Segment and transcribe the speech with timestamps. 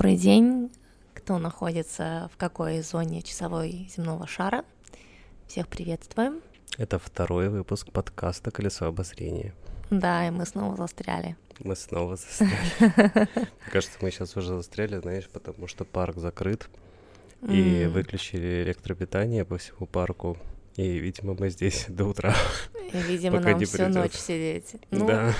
[0.00, 0.70] Добрый день,
[1.12, 4.64] кто находится в какой зоне часовой земного шара.
[5.46, 6.40] Всех приветствуем.
[6.78, 9.52] Это второй выпуск подкаста «Колесо обозрения».
[9.90, 11.36] Да, и мы снова застряли.
[11.58, 12.50] Мы снова застряли.
[13.36, 16.70] Мне кажется, мы сейчас уже застряли, знаешь, потому что парк закрыт,
[17.46, 20.38] и выключили электропитание по всему парку,
[20.76, 22.34] и, видимо, мы здесь до утра.
[22.90, 24.76] И, видимо, нам всю ночь сидеть.
[24.90, 25.34] Ну, да.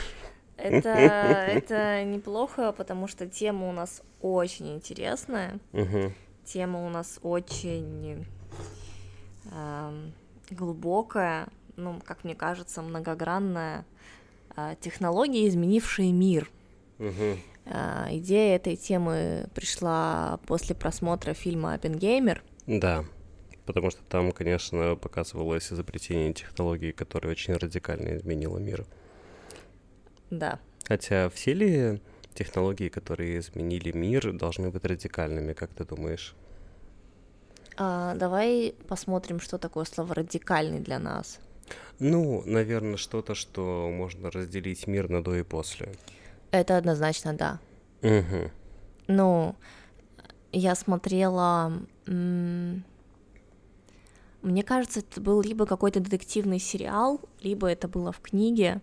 [0.62, 5.58] Это, это неплохо, потому что тема у нас очень интересная.
[5.72, 6.12] Угу.
[6.44, 8.26] Тема у нас очень
[9.52, 9.92] э,
[10.50, 13.84] глубокая, ну, как мне кажется, многогранная.
[14.56, 16.50] Э, технологии, изменившие мир.
[16.98, 17.38] Угу.
[17.66, 22.42] Э, идея этой темы пришла после просмотра фильма «Оппенгеймер».
[22.66, 23.04] Да,
[23.64, 28.84] потому что там, конечно, показывалось изобретение технологий, которое очень радикально изменило мир.
[30.30, 30.58] Да.
[30.84, 32.00] Хотя все ли
[32.34, 36.34] технологии, которые изменили мир, должны быть радикальными, как ты думаешь?
[37.76, 41.40] А, давай посмотрим, что такое слово радикальный для нас.
[41.98, 45.92] Ну, наверное, что-то, что можно разделить мир на до и после.
[46.50, 47.60] Это однозначно да.
[48.02, 48.50] Угу.
[49.08, 49.54] Ну,
[50.52, 51.72] я смотрела.
[52.06, 52.82] Мне
[54.64, 58.80] кажется, это был либо какой-то детективный сериал, либо это было в книге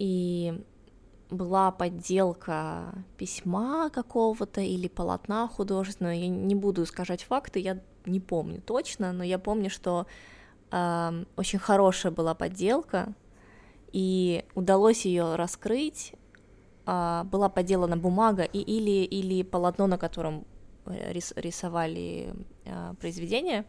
[0.00, 0.64] и
[1.28, 6.14] была подделка письма какого-то или полотна художественного.
[6.14, 10.06] Я не буду искажать факты, я не помню точно, но я помню, что
[10.72, 13.14] э, очень хорошая была подделка,
[13.92, 16.14] и удалось ее раскрыть.
[16.86, 20.46] Э, была подделана бумага и, или, или полотно, на котором
[20.86, 23.66] э, рис, рисовали э, произведение.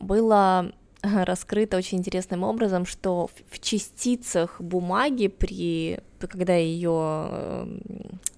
[0.00, 0.72] Было
[1.24, 7.80] раскрыто очень интересным образом, что в частицах бумаги при когда ее эм,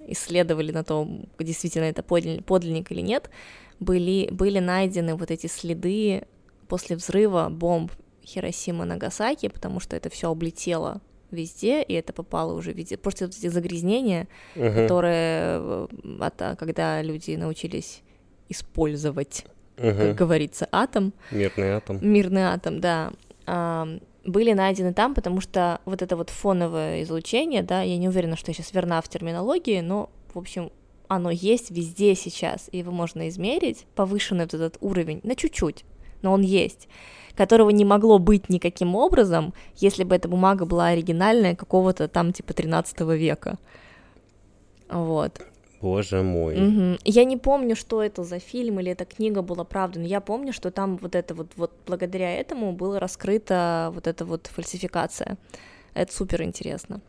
[0.09, 3.31] исследовали на то, действительно это подлинник или нет,
[3.79, 6.25] были, были найдены вот эти следы
[6.67, 7.93] после взрыва бомб
[8.25, 11.01] Хиросима Нагасаки, потому что это все облетело
[11.31, 12.97] везде, и это попало уже везде.
[12.97, 14.83] Просто вот эти загрязнения, uh-huh.
[14.83, 15.87] которые, э,
[16.21, 18.03] от, когда люди научились
[18.49, 19.45] использовать
[19.79, 19.97] угу.
[19.99, 21.13] как говорится, атом.
[21.31, 21.99] Мирный атом.
[22.01, 23.13] Мирный атом, да.
[23.47, 23.89] А,
[24.25, 28.51] были найдены там, потому что вот это вот фоновое излучение, да, я не уверена, что
[28.51, 30.71] я сейчас верна в терминологии, но, в общем,
[31.09, 35.85] оно есть везде сейчас, и его можно измерить, повышенный вот этот уровень, на чуть-чуть,
[36.21, 36.89] но он есть,
[37.35, 42.53] которого не могло быть никаким образом, если бы эта бумага была оригинальная какого-то там типа
[42.53, 43.59] 13 века.
[44.91, 45.41] Вот.
[45.81, 46.55] Боже мой.
[46.57, 46.99] Угу.
[47.05, 50.53] Я не помню, что это за фильм или эта книга была правда, но я помню,
[50.53, 55.37] что там вот это вот, вот благодаря этому была раскрыта вот эта вот фальсификация.
[55.95, 57.01] Это супер интересно.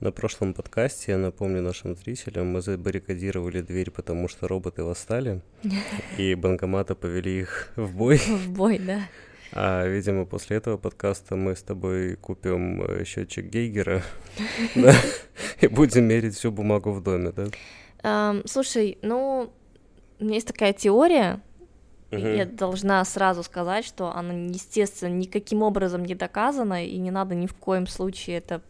[0.00, 5.42] На прошлом подкасте, я напомню нашим зрителям, мы забаррикадировали дверь, потому что роботы восстали,
[6.18, 8.18] и банкоматы повели их в бой.
[8.18, 9.02] В бой, да.
[9.54, 14.02] А, видимо, после этого подкаста мы с тобой купим э, счетчик Гейгера
[15.60, 18.42] и будем мерить всю бумагу в доме, да?
[18.46, 19.52] Слушай, ну,
[20.18, 21.40] у меня есть такая теория,
[22.10, 27.46] я должна сразу сказать, что она, естественно, никаким образом не доказана, и не надо ни
[27.46, 28.60] в коем случае это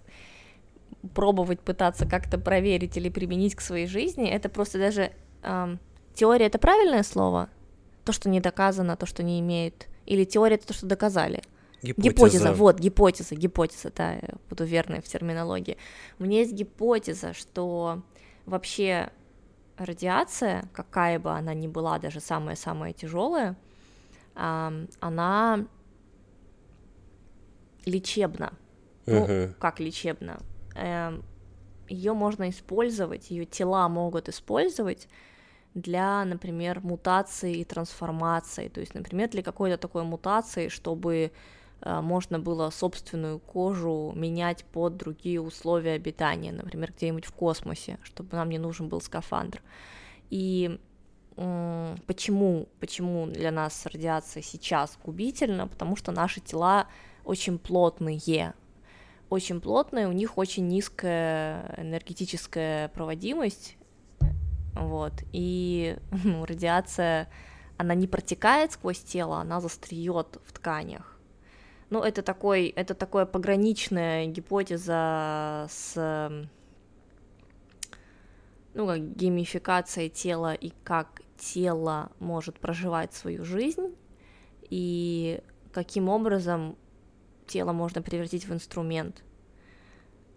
[1.15, 4.29] пробовать пытаться как-то проверить или применить к своей жизни.
[4.29, 5.11] Это просто даже
[5.43, 5.81] эм,
[6.15, 7.49] теория это правильное слово?
[8.05, 11.43] То, что не доказано, то, что не имеет или теория это то, что доказали?
[11.83, 12.03] Гипотеза.
[12.03, 15.79] гипотеза, вот, гипотеза, гипотеза, да, буду верной в терминологии.
[16.19, 18.03] У меня есть гипотеза, что
[18.45, 19.11] вообще
[19.79, 23.57] радиация, какая бы она ни была, даже самая-самая тяжелая,
[24.35, 25.67] она
[27.87, 28.53] лечебна.
[29.07, 29.55] Ну, uh-huh.
[29.59, 30.41] как лечебна?
[30.77, 31.25] Эм,
[31.89, 35.09] ее можно использовать, ее тела могут использовать
[35.75, 41.33] для, например, мутации и трансформации, то есть, например, для какой-то такой мутации, чтобы
[41.81, 48.37] э, можно было собственную кожу менять под другие условия обитания, например, где-нибудь в космосе, чтобы
[48.37, 49.63] нам не нужен был скафандр.
[50.31, 50.79] И
[51.35, 55.67] почему, почему для нас радиация сейчас губительна?
[55.67, 56.89] Потому что наши тела
[57.25, 58.55] очень плотные,
[59.31, 63.77] очень плотные, у них очень низкая энергетическая проводимость,
[64.75, 67.29] вот, и ну, радиация,
[67.77, 71.19] она не протекает сквозь тело, она застреет в тканях.
[71.91, 76.49] Ну, это такой, это такое пограничная гипотеза с,
[78.73, 83.95] ну, как геймификация тела и как тело может проживать свою жизнь,
[84.71, 85.43] и
[85.73, 86.77] каким образом
[87.47, 89.23] тело можно превратить в инструмент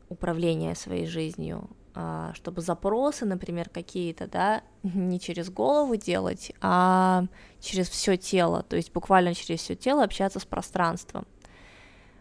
[0.10, 1.70] управления своей жизнью.
[1.98, 7.24] А, чтобы запросы, например, какие-то, да, не через голову делать, а
[7.62, 11.26] через все тело, то есть буквально через все тело общаться с пространством.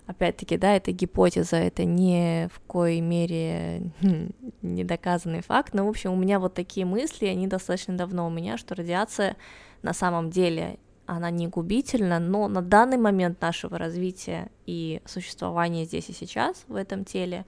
[0.06, 3.90] Опять-таки, да, это гипотеза, это не в коей мере
[4.62, 8.56] недоказанный факт, но, в общем, у меня вот такие мысли, они достаточно давно у меня,
[8.56, 9.36] что радиация
[9.82, 16.08] на самом деле, она не губительна, но на данный момент нашего развития и существования здесь
[16.10, 17.44] и сейчас в этом теле,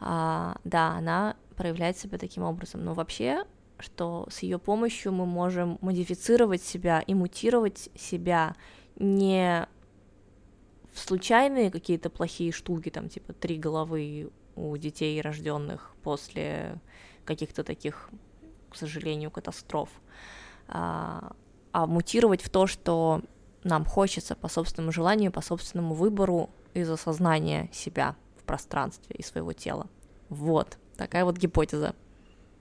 [0.00, 2.84] а, да, она проявляет себя таким образом.
[2.84, 3.44] Но вообще,
[3.78, 8.54] что с ее помощью мы можем модифицировать себя и мутировать себя
[8.96, 9.66] не
[10.92, 16.80] в случайные какие-то плохие штуки, там типа три головы у детей, рожденных после
[17.24, 18.08] каких-то таких,
[18.70, 19.90] к сожалению, катастроф,
[20.68, 21.32] а,
[21.72, 23.20] а мутировать в то, что
[23.64, 28.16] нам хочется по собственному желанию, по собственному выбору из осознания себя
[28.46, 29.88] пространстве и своего тела.
[30.28, 31.94] Вот, такая вот гипотеза.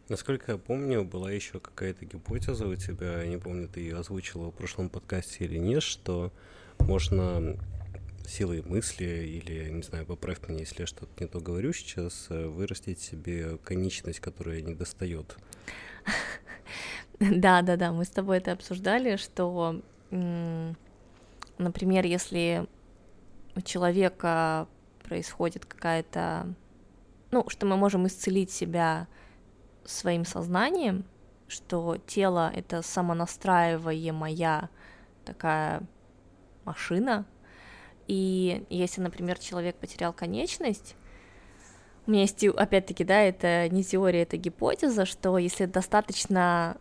[0.09, 4.51] Насколько я помню, была еще какая-то гипотеза у тебя, я не помню, ты ее озвучила
[4.51, 6.31] в прошлом подкасте или нет, что
[6.79, 7.57] можно
[8.27, 12.47] силой мысли или, не знаю, поправь меня, если я что-то не то говорю сейчас, э,
[12.47, 15.37] вырастить себе конечность, которая не достает.
[17.17, 19.81] Да, да, да, мы с тобой это обсуждали, что,
[20.11, 22.67] например, если
[23.55, 24.67] у человека
[25.07, 26.53] происходит какая-то,
[27.31, 29.07] ну, что мы можем исцелить себя
[29.85, 31.05] своим сознанием,
[31.47, 34.69] что тело— это самонастраиваемая
[35.23, 35.83] такая
[36.63, 37.25] машина,
[38.07, 40.95] и если, например, человек потерял конечность,
[42.07, 46.77] у меня есть, опять-таки, да, это не теория, это гипотеза, что если достаточно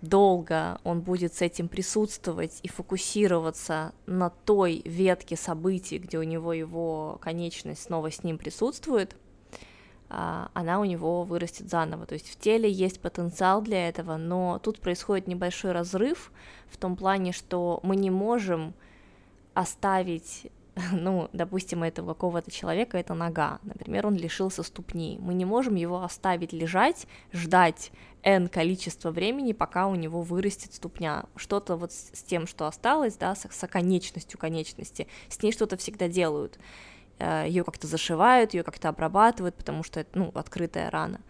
[0.00, 6.52] долго он будет с этим присутствовать и фокусироваться на той ветке событий, где у него
[6.52, 9.16] его конечность снова с ним присутствует,
[10.08, 12.06] а, она у него вырастет заново.
[12.06, 16.32] То есть в теле есть потенциал для этого, но тут происходит небольшой разрыв
[16.68, 18.74] в том плане, что мы не можем
[19.54, 20.50] оставить
[20.92, 26.02] ну, допустим, этого какого-то человека это нога, например, он лишился ступни, мы не можем его
[26.02, 27.92] оставить лежать, ждать
[28.22, 33.34] n количество времени, пока у него вырастет ступня, что-то вот с тем, что осталось, да,
[33.34, 36.58] с, с оконечностью конечности, с ней что-то всегда делают,
[37.18, 41.20] э, ее как-то зашивают, ее как-то обрабатывают, потому что это, ну, открытая рана,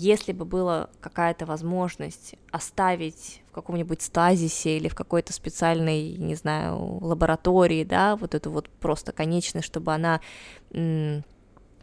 [0.00, 7.04] если бы была какая-то возможность оставить в каком-нибудь стазисе или в какой-то специальной, не знаю,
[7.04, 10.20] лаборатории, да, вот эту вот просто конечность, чтобы она
[10.70, 11.24] м-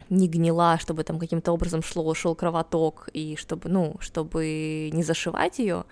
[0.08, 5.58] не гнила, чтобы там каким-то образом шло, шел кровоток, и чтобы, ну, чтобы не зашивать
[5.58, 5.84] ее,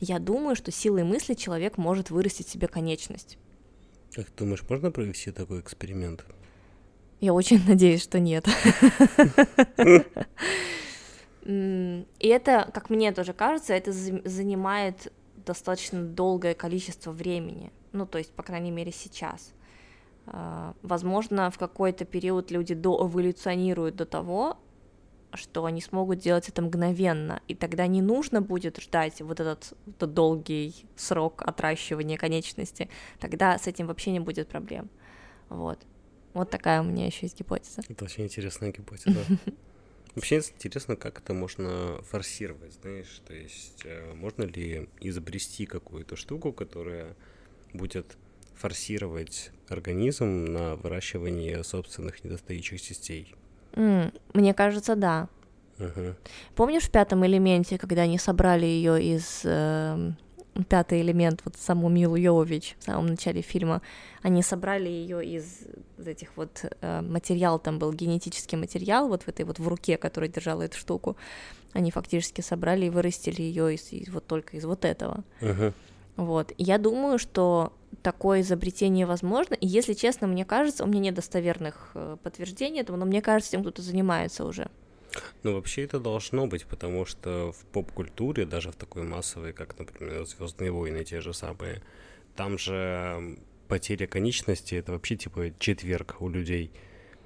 [0.00, 3.38] я думаю, что силой мысли человек может вырастить себе конечность.
[4.12, 6.26] Как ты думаешь, можно провести такой эксперимент?
[7.20, 8.46] Я очень надеюсь, что нет.
[11.42, 15.12] И это, как мне тоже кажется, это занимает
[15.46, 17.72] достаточно долгое количество времени.
[17.92, 19.52] Ну, то есть, по крайней мере, сейчас.
[20.26, 24.58] А, возможно, в какой-то период люди доэволюционируют до того,
[25.34, 30.12] что они смогут делать это мгновенно, и тогда не нужно будет ждать вот этот, этот
[30.12, 34.90] долгий срок отращивания конечности, тогда с этим вообще не будет проблем.
[35.48, 35.78] Вот.
[36.34, 37.82] Вот такая у меня еще есть гипотеза.
[37.88, 39.18] Это очень интересная гипотеза.
[40.14, 46.52] Вообще интересно, как это можно форсировать, знаешь, то есть э, можно ли изобрести какую-то штуку,
[46.52, 47.14] которая
[47.72, 48.16] будет
[48.56, 53.34] форсировать организм на выращивание собственных недостающих частей?
[53.72, 55.28] Mm, мне кажется, да.
[55.78, 56.14] Uh-huh.
[56.56, 60.12] Помнишь в пятом элементе, когда они собрали ее из э,
[60.68, 63.82] пятый элемент, вот саму Милу Йовович в самом начале фильма,
[64.22, 65.66] они собрали ее из
[66.04, 70.30] этих вот э, материал, там был генетический материал, вот в этой вот в руке, которая
[70.30, 71.16] держала эту штуку,
[71.72, 75.24] они фактически собрали и вырастили ее из, из вот только из вот этого.
[75.40, 75.72] Uh-huh.
[76.16, 76.52] Вот.
[76.58, 79.54] я думаю, что такое изобретение возможно.
[79.54, 83.56] И если честно, мне кажется, у меня нет достоверных э, подтверждений этого, но мне кажется,
[83.56, 84.68] этим кто-то занимается уже.
[85.42, 90.24] Ну, вообще это должно быть, потому что в поп-культуре, даже в такой массовой, как, например,
[90.24, 91.82] Звездные войны, те же самые,
[92.36, 93.38] там же
[93.68, 96.70] потеря конечности это вообще типа четверг у людей.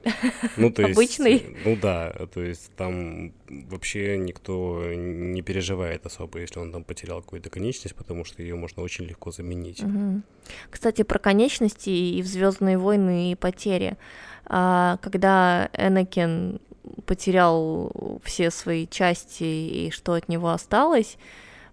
[0.56, 1.56] Ну, то есть, Обычный?
[1.64, 7.48] Ну да, то есть там вообще никто не переживает особо, если он там потерял какую-то
[7.48, 9.82] конечность, потому что ее можно очень легко заменить.
[9.82, 10.22] Угу.
[10.70, 13.96] Кстати, про конечности и в Звездные войны и потери.
[14.44, 16.60] А, когда Энакин
[17.06, 21.16] потерял все свои части и что от него осталось,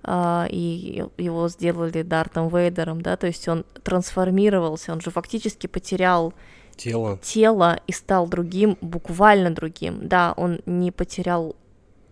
[0.03, 6.33] а, и его сделали Дартом Вейдером, да, то есть он трансформировался, он же фактически потерял
[6.75, 7.19] тело.
[7.21, 11.55] тело и стал другим, буквально другим, да, он не потерял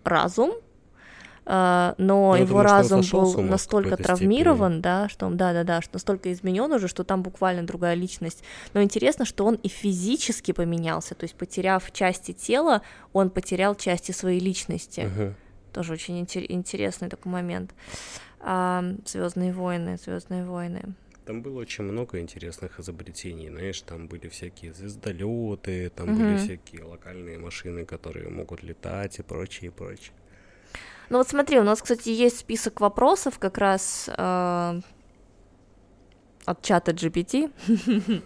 [0.03, 0.53] разум,
[1.45, 4.81] но ну, его разум был настолько травмирован, степени.
[4.81, 8.43] да, что да, да, да, что настолько изменен уже, что там буквально другая личность.
[8.73, 12.81] Но интересно, что он и физически поменялся, то есть потеряв части тела,
[13.13, 15.09] он потерял части своей личности.
[15.15, 15.33] Угу.
[15.73, 17.73] Тоже очень интересный такой момент.
[18.39, 20.93] А, Звездные войны, Звездные войны.
[21.25, 26.19] Там было очень много интересных изобретений, знаешь, там были всякие звездолеты, там угу.
[26.19, 30.13] были всякие локальные машины, которые могут летать и прочее, и прочее.
[31.09, 34.81] Ну вот смотри, у нас, кстати, есть список вопросов как раз э,
[36.45, 37.51] от чата GPT.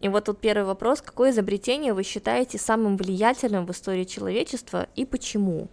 [0.00, 1.00] И вот тут первый вопрос.
[1.00, 5.68] Какое изобретение вы считаете самым влиятельным в истории человечества и почему?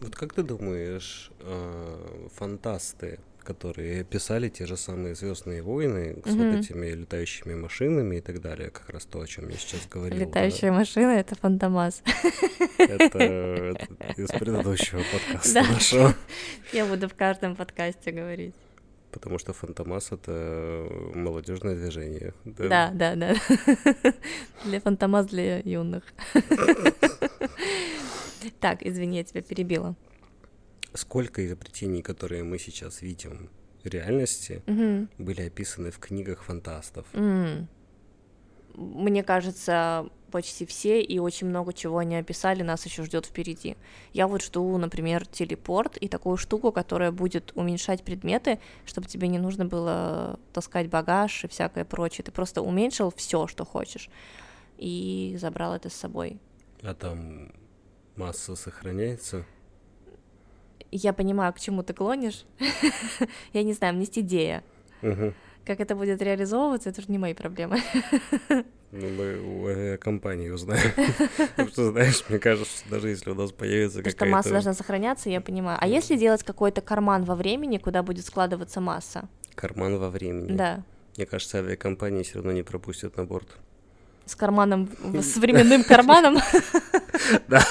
[0.00, 3.20] Вот как ты думаешь, э, фантасты
[3.54, 6.54] которые писали те же самые Звездные войны с mm-hmm.
[6.54, 10.20] вот этими летающими машинами и так далее, как раз то, о чем я сейчас говорил.
[10.20, 10.78] Летающая да.
[10.78, 12.02] машина это Фантомас.
[12.78, 13.76] Это,
[14.16, 16.14] из предыдущего подкаста нашего.
[16.72, 18.54] Я буду в каждом подкасте говорить.
[19.10, 22.32] Потому что Фантомас это молодежное движение.
[22.44, 23.34] Да, да, да.
[24.64, 26.04] Для Фантомас для юных.
[28.60, 29.96] Так, извини, я тебя перебила
[30.94, 33.50] сколько изобретений, которые мы сейчас видим
[33.84, 35.08] в реальности, угу.
[35.18, 37.06] были описаны в книгах фантастов.
[37.12, 37.66] Mm.
[38.74, 43.76] Мне кажется, почти все и очень много чего они описали, нас еще ждет впереди.
[44.12, 49.38] Я вот жду, например, телепорт и такую штуку, которая будет уменьшать предметы, чтобы тебе не
[49.38, 52.24] нужно было таскать багаж и всякое прочее.
[52.24, 54.08] Ты просто уменьшил все, что хочешь,
[54.78, 56.38] и забрал это с собой.
[56.82, 57.52] А там
[58.16, 59.44] масса сохраняется?
[60.90, 62.44] Я понимаю, к чему ты клонишь.
[63.52, 64.62] я не знаю, у меня есть идея.
[65.64, 67.80] Как это будет реализовываться, это уже не мои проблемы.
[68.92, 70.90] Ну, мы у компании узнаем.
[71.68, 74.16] что, знаешь, мне кажется, даже если у нас появится какая-то...
[74.16, 75.78] что масса должна сохраняться, я понимаю.
[75.80, 79.28] А если делать какой-то карман во времени, куда будет складываться масса?
[79.54, 80.56] Карман во времени?
[80.56, 80.82] Да.
[81.16, 83.46] Мне кажется, авиакомпании все равно не пропустят на борт.
[84.26, 86.38] С карманом, с временным карманом?
[87.46, 87.62] Да.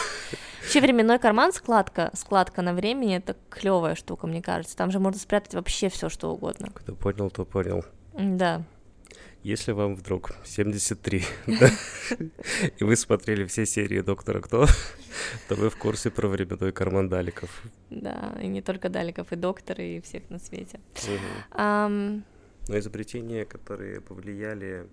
[0.69, 4.77] Вообще временной карман, складка, складка на времени, это клевая штука, мне кажется.
[4.77, 6.69] Там же можно спрятать вообще все, что угодно.
[6.75, 7.83] Кто понял, то понял.
[8.13, 8.63] Да.
[9.41, 11.71] Если вам вдруг 73, да,
[12.77, 14.67] и вы смотрели все серии Доктора Кто,
[15.47, 17.63] то вы в курсе про временной карман Даликов.
[17.89, 20.79] Да, и не только Даликов, и Доктора, и всех на свете.
[21.57, 22.21] Но
[22.67, 24.87] изобретения, которые повлияли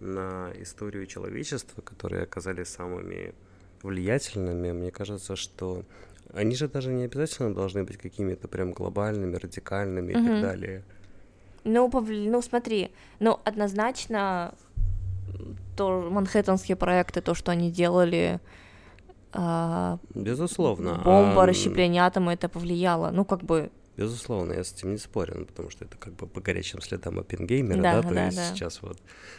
[0.00, 3.34] на историю человечества, которые оказались самыми
[3.82, 5.84] влиятельными, мне кажется, что
[6.32, 10.22] они же даже не обязательно должны быть какими-то прям глобальными, радикальными mm-hmm.
[10.22, 10.82] и так далее.
[11.64, 12.28] Ну, повли...
[12.28, 14.54] ну смотри, ну однозначно
[15.76, 18.40] то манхэттенские проекты, то, что они делали,
[19.32, 19.98] а...
[20.14, 21.46] безусловно, бомба, а...
[21.46, 25.68] расщепление атома, это повлияло, ну как бы Безусловно, я с этим не спорю, ну, потому
[25.68, 28.54] что это как бы по горячим следам Оппенгеймера, да, да, то да, есть да.
[28.54, 28.98] сейчас вот,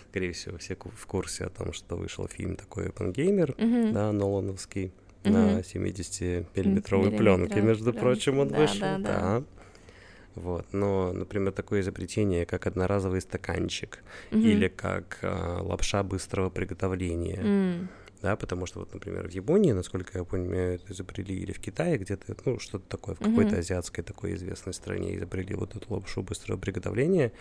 [0.09, 3.93] скорее всего, все в курсе о том, что вышел фильм такой Оппенгеймер, угу.
[3.93, 4.91] да, Нолановский,
[5.23, 5.33] угу.
[5.33, 7.99] на 70-миллиметровой пленке, между пленки.
[7.99, 9.19] прочим, он да, вышел, да, да.
[9.19, 9.43] да.
[10.35, 14.39] Вот, но, например, такое изобретение, как одноразовый стаканчик угу.
[14.39, 17.39] или как а, лапша быстрого приготовления.
[17.41, 17.87] Mm
[18.23, 21.97] да, потому что вот, например, в Японии, насколько я понимаю, это изобрели, или в Китае
[21.97, 23.59] где-то, ну, что-то такое, в какой-то mm-hmm.
[23.59, 27.33] азиатской такой известной стране изобрели вот эту лапшу быстрого приготовления,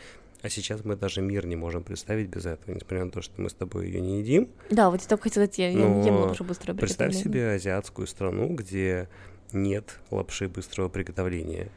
[0.43, 3.49] а сейчас мы даже мир не можем представить без этого, несмотря на то, что мы
[3.49, 4.49] с тобой ее не едим.
[4.71, 7.13] Да, вот я только хотела сказать, я, я не ем лапшу быстрого приготовления.
[7.13, 9.09] Представь себе азиатскую страну, где
[9.53, 11.71] нет лапши быстрого приготовления.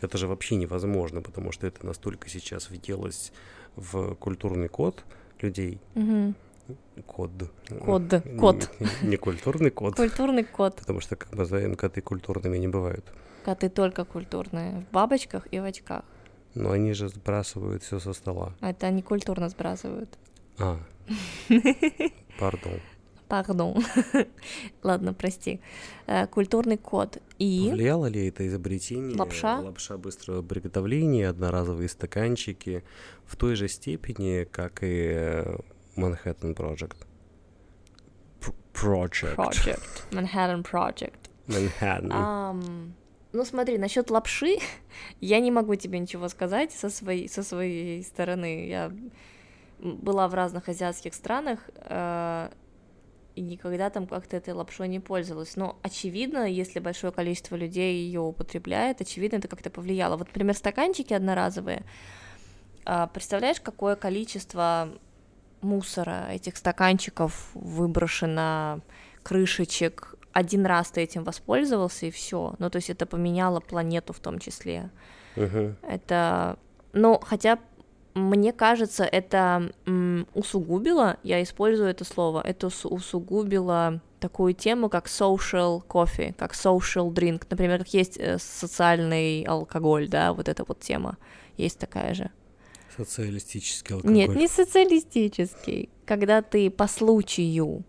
[0.00, 3.32] Это же вообще невозможно, потому что это настолько сейчас въелось
[3.76, 5.04] в культурный код
[5.42, 5.78] людей.
[5.94, 6.34] Mm-hmm
[7.06, 7.30] Код.
[7.84, 8.02] Код.
[8.38, 8.70] Код.
[8.80, 9.96] Не, не культурный код.
[9.96, 10.76] Культурный код.
[10.76, 13.04] Потому что, как мы знаем, коты культурными не бывают.
[13.44, 14.80] Коты только культурные.
[14.80, 16.02] В бабочках и в очках.
[16.54, 18.52] Но они же сбрасывают все со стола.
[18.60, 20.18] Это они культурно сбрасывают.
[20.58, 20.78] А.
[22.38, 22.80] Пардон.
[23.28, 23.84] Пардон.
[24.82, 25.60] Ладно, прости.
[26.06, 27.18] Э, культурный код.
[27.38, 27.68] И...
[27.68, 29.16] Повлияло ли это изобретение?
[29.16, 29.60] Лапша?
[29.60, 32.82] Лапша быстрого приготовления, одноразовые стаканчики
[33.26, 35.58] в той же степени, как и э,
[35.98, 37.08] Manhattan Project.
[38.72, 39.36] project.
[39.36, 40.06] Project.
[40.12, 41.28] Manhattan Project.
[41.48, 42.12] Manhattan.
[42.12, 42.92] Um,
[43.32, 44.58] ну смотри, насчет лапши
[45.20, 48.66] я не могу тебе ничего сказать со своей, со своей стороны.
[48.68, 48.92] Я
[49.78, 52.50] была в разных азиатских странах э,
[53.36, 55.56] и никогда там как-то этой лапшой не пользовалась.
[55.56, 60.16] Но очевидно, если большое количество людей ее употребляет, очевидно, это как-то повлияло.
[60.16, 61.84] Вот, например, стаканчики одноразовые.
[62.86, 64.88] Э, представляешь, какое количество
[65.60, 68.80] мусора, этих стаканчиков выброшено,
[69.22, 72.54] крышечек, один раз ты этим воспользовался и все.
[72.58, 74.90] Ну, то есть это поменяло планету в том числе.
[75.36, 75.76] Мгм.
[75.82, 76.58] Это,
[76.92, 77.58] ну, хотя
[78.14, 79.70] мне кажется, это
[80.34, 87.12] усугубило, я использую это слово, это усу- усугубило такую тему, как social coffee, как social
[87.12, 87.46] drink.
[87.50, 91.16] Например, как есть э, социальный алкоголь, да, вот эта вот тема.
[91.56, 92.30] Есть такая же.
[92.98, 94.14] Социалистический алкоголь.
[94.14, 95.88] Нет, не социалистический.
[96.04, 97.84] Когда ты по случаю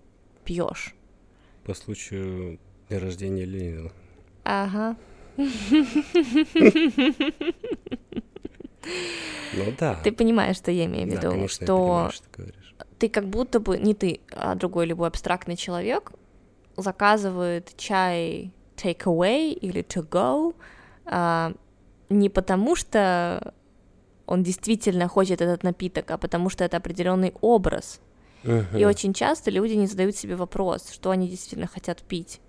[0.46, 0.94] пьешь.
[1.66, 3.92] По случаю дня рождения Ленина.
[4.44, 4.96] Ага.
[9.54, 10.00] Ну да.
[10.04, 12.76] Ты понимаешь, что я имею в Да, виду, конечно, что понимаю, что ты говоришь.
[13.00, 16.12] ты как будто бы, не ты, а другой любой абстрактный человек
[16.78, 20.56] заказывает чай take away или to go
[21.06, 21.54] а,
[22.10, 23.54] не потому, что
[24.30, 28.00] он действительно хочет этот напиток, а потому что это определенный образ.
[28.44, 28.84] И Мгм.
[28.86, 32.40] очень часто люди не задают себе вопрос, что они действительно хотят пить.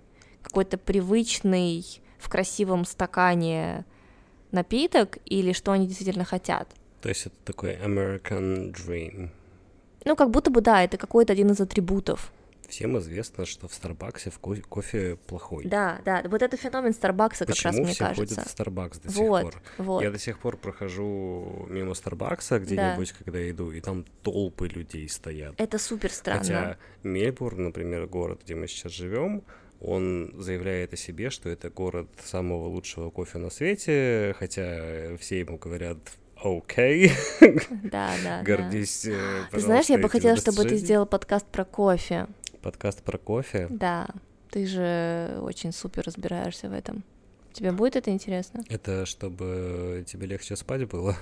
[0.43, 1.85] Какой-то привычный
[2.19, 3.85] в красивом стакане
[4.53, 6.69] напиток или что они действительно хотят.
[7.01, 9.31] То есть это такой American Dream.
[10.05, 12.31] Ну, как будто бы, да, это какой-то один из атрибутов.
[12.71, 15.65] Всем известно, что в Старбаксе в ко- кофе плохой.
[15.67, 18.35] Да, да, вот это феномен Старбакса как раз, Почему мне все кажется.
[18.37, 19.63] ходят в Старбакс до Вот, сих пор?
[19.87, 20.03] вот.
[20.03, 25.55] Я до сих пор прохожу мимо Старбакса где-нибудь, когда иду, и там толпы людей стоят.
[25.59, 26.39] Это супер странно.
[26.41, 29.43] Хотя Мельбурн, например, город, где мы сейчас живем,
[29.81, 35.59] он заявляет о себе, что это город самого лучшего кофе на свете, хотя все ему
[35.59, 35.99] говорят
[36.43, 38.43] окей, Да, да, да.
[38.43, 42.29] гордись, э, Ты знаешь, я бы хотела, чтобы ты сделал подкаст про кофе.
[42.63, 43.67] Подкаст про кофе.
[43.71, 44.07] Да,
[44.51, 47.05] ты же очень супер разбираешься в этом.
[47.53, 48.63] Тебе будет это интересно?
[48.69, 51.17] Это чтобы тебе легче спать было?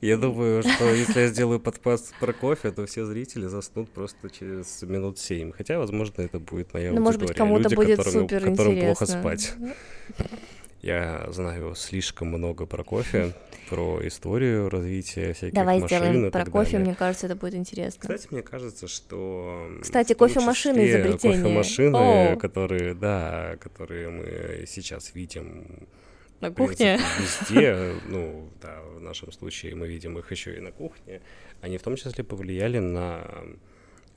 [0.00, 4.82] Я думаю, что если я сделаю подкаст про кофе, то все зрители заснут просто через
[4.82, 5.50] минут семь.
[5.50, 7.50] Хотя, возможно, это будет моя ну, может быть, аудитория.
[7.50, 8.86] кому-то будет которым, супер которым интересно.
[8.86, 9.54] плохо спать.
[10.80, 13.32] Я знаю слишком много про кофе,
[13.68, 16.86] про историю развития всяких Давай машин сделаем про кофе, далее.
[16.86, 18.00] мне кажется, это будет интересно.
[18.00, 19.68] Кстати, мне кажется, что...
[19.82, 21.42] Кстати, кофемашины изобретение.
[21.42, 22.36] Кофемашины, О.
[22.36, 25.88] которые, да, которые мы сейчас видим
[26.40, 27.00] На в принципе, кухне.
[27.18, 31.20] везде, ну, да, в нашем случае мы видим их еще и на кухне,
[31.60, 33.26] они в том числе повлияли на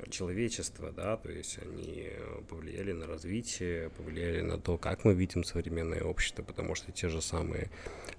[0.09, 2.09] человечество, да, то есть они
[2.49, 7.21] повлияли на развитие, повлияли на то, как мы видим современное общество, потому что те же
[7.21, 7.69] самые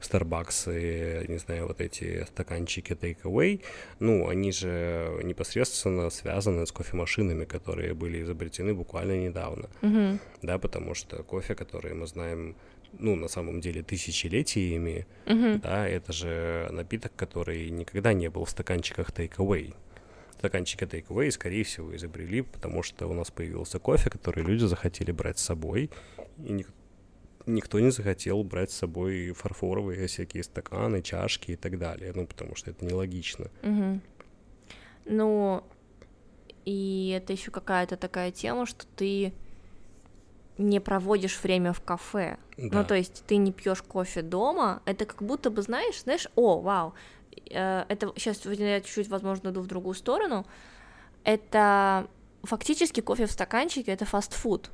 [0.00, 3.62] Starbucks, не знаю, вот эти стаканчики take-away,
[4.00, 10.18] ну, они же непосредственно связаны с кофемашинами, которые были изобретены буквально недавно Мгм.
[10.42, 12.56] да, потому что кофе, который мы знаем,
[12.98, 15.60] ну, на самом деле, тысячелетиями, Мгм.
[15.60, 19.74] да, это же напиток, который никогда не был в стаканчиках take-away.
[20.42, 25.38] Стаканчики take-away, скорее всего, изобрели, потому что у нас появился кофе, который люди захотели брать
[25.38, 25.88] с собой,
[26.44, 26.72] и ник-
[27.46, 32.56] никто не захотел брать с собой фарфоровые всякие стаканы, чашки и так далее, ну, потому
[32.56, 33.52] что это нелогично.
[33.62, 34.02] Мгм.
[35.04, 35.62] Ну,
[36.64, 39.32] и это еще какая-то такая тема, что ты
[40.58, 42.36] не проводишь время в кафе.
[42.56, 42.80] Да.
[42.80, 46.60] Ну, то есть ты не пьешь кофе дома, это как будто бы, знаешь, знаешь, о,
[46.60, 46.94] вау,
[47.52, 50.46] это сейчас я чуть-чуть, возможно, иду в другую сторону,
[51.24, 52.08] это
[52.42, 54.70] фактически кофе в стаканчике, это фастфуд.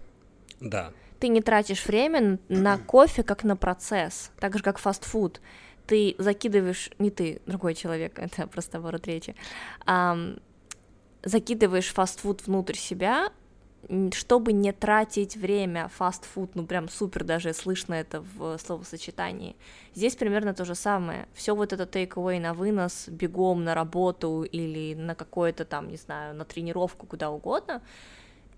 [0.61, 5.41] Да, Ты не тратишь время на кофе как на процесс, так же как фастфуд.
[5.87, 9.35] Ты закидываешь, не ты, другой человек, это просто ворот речи,
[9.85, 10.39] ам,
[11.23, 13.31] закидываешь фастфуд внутрь себя,
[14.13, 19.57] чтобы не тратить время фастфуд, ну прям супер даже слышно это в словосочетании.
[19.95, 21.27] Здесь примерно то же самое.
[21.33, 26.35] Все вот это take-away на вынос, бегом на работу или на какое-то там, не знаю,
[26.35, 27.83] на тренировку, куда угодно,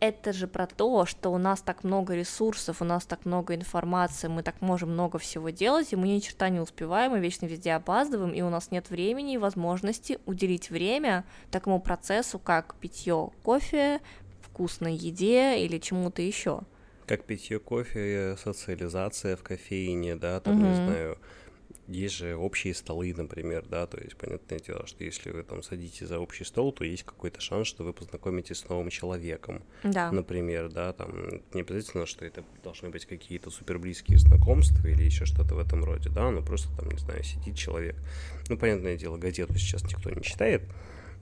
[0.01, 4.29] это же про то, что у нас так много ресурсов, у нас так много информации,
[4.29, 7.75] мы так можем много всего делать, и мы ни черта не успеваем, мы вечно везде
[7.75, 14.01] опаздываем, и у нас нет времени и возможности уделить время такому процессу, как питье кофе,
[14.61, 16.61] вкусной еде или чему-то еще.
[17.07, 20.75] как питье кофе, социализация в кофейне, да, там, не Мгм.
[20.75, 21.19] знаю,
[21.89, 26.07] есть же общие столы, например, да, то есть, понятное дело, что если вы там садитесь
[26.07, 30.13] за общий стол, то есть какой-то шанс, что вы познакомитесь с новым человеком, Да.
[30.13, 31.11] например, да, там,
[31.55, 35.83] не обязательно, что это должны быть какие-то супер близкие знакомства или еще что-то в этом
[35.83, 37.97] роде, да, ну, просто там, не знаю, сидит человек,
[38.49, 40.63] ну, понятное дело, газету сейчас никто не читает,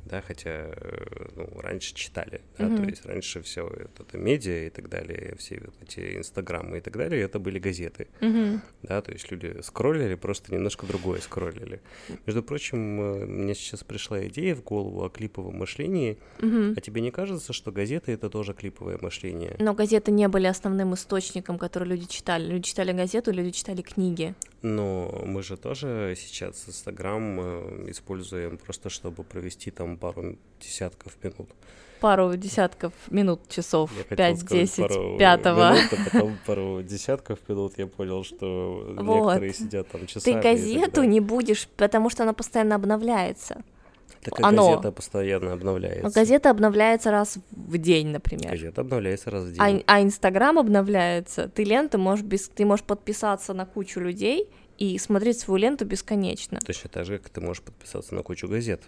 [0.09, 2.77] да, хотя э, ну, раньше читали, да, mm-hmm.
[2.77, 6.81] то есть раньше все это, это медиа и так далее, все вот эти инстаграмы и
[6.81, 8.61] так далее, это были газеты, mm-hmm.
[8.83, 11.81] да, то есть люди скроллили, просто немножко другое скроллили.
[12.27, 16.75] Между прочим, э, мне сейчас пришла идея в голову о клиповом мышлении, mm-hmm.
[16.77, 19.57] а тебе не кажется, что газеты это тоже клиповое мышление?
[19.59, 22.47] Но газеты не были основным источником, который люди читали.
[22.47, 24.35] Люди читали газету, люди читали книги.
[24.63, 31.51] Но мы же тоже сейчас Инстаграм э, используем просто, чтобы провести там пару десятков минут.
[32.01, 35.73] Пару десятков минут, часов, пять, десять, пятого.
[35.73, 39.17] Минут, а потом пару десятков минут я понял, что вот.
[39.17, 40.35] некоторые сидят там часами.
[40.35, 43.63] Ты газету не будешь, потому что она постоянно обновляется.
[44.23, 44.71] Так Оно.
[44.71, 46.11] газета постоянно обновляется.
[46.11, 48.51] Газета обновляется раз в день, например.
[48.51, 49.85] Газета обновляется раз в а день.
[49.87, 51.49] А, а Инстаграм обновляется.
[51.49, 52.49] Ты ленту можешь без...
[52.49, 56.59] ты можешь подписаться на кучу людей и смотреть свою ленту бесконечно.
[56.65, 58.83] Точно так же, как ты можешь подписаться на кучу газет.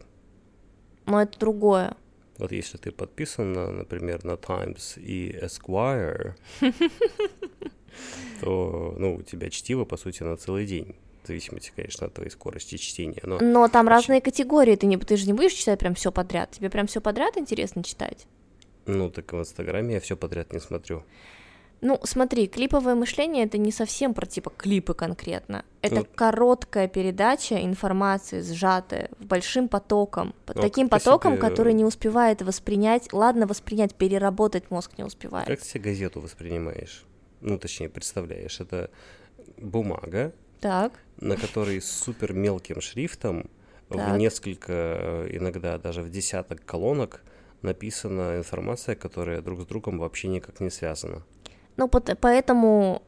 [1.11, 1.97] Но это другое.
[2.39, 6.35] Вот если ты подписан, на, например, на Times и Esquire,
[8.41, 12.31] то, ну, у тебя чтиво, по сути, на целый день в зависимости, конечно, от твоей
[12.31, 13.21] скорости чтения.
[13.25, 13.95] Но, но там очень...
[13.95, 17.01] разные категории, ты, не, ты же не будешь читать прям все подряд, тебе прям все
[17.01, 18.27] подряд интересно читать?
[18.87, 21.05] Ну, так в Инстаграме я все подряд не смотрю.
[21.83, 25.65] Ну, смотри, клиповое мышление это не совсем про типа клипы конкретно.
[25.81, 30.35] Это ну, короткая передача информации, сжатая большим потоком.
[30.47, 31.41] Ну, таким потоком, себе...
[31.41, 33.13] который не успевает воспринять.
[33.13, 35.47] Ладно, воспринять, переработать мозг не успевает.
[35.47, 37.05] Как ты себе газету воспринимаешь?
[37.41, 38.91] Ну, точнее, представляешь, это
[39.57, 40.93] бумага, так.
[41.19, 43.49] на которой с супер мелким шрифтом
[43.89, 44.15] так.
[44.15, 47.23] в несколько, иногда даже в десяток колонок
[47.63, 51.23] написана информация, которая друг с другом вообще никак не связана.
[51.77, 53.03] Ну, поэтому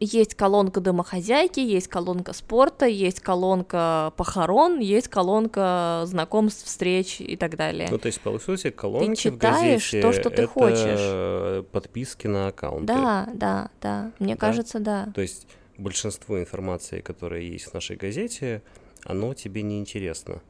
[0.00, 7.56] есть колонка домохозяйки, есть колонка спорта, есть колонка похорон, есть колонка знакомств, встреч и так
[7.56, 7.88] далее.
[7.90, 11.66] Ну, то есть, по сути, колонки ты читаешь в газете то, что ты это хочешь.
[11.72, 12.86] подписки на аккаунты.
[12.86, 14.40] Да, да, да, мне да?
[14.40, 15.08] кажется, да.
[15.14, 18.62] То есть, большинство информации, которая есть в нашей газете,
[19.04, 20.40] оно тебе не интересно.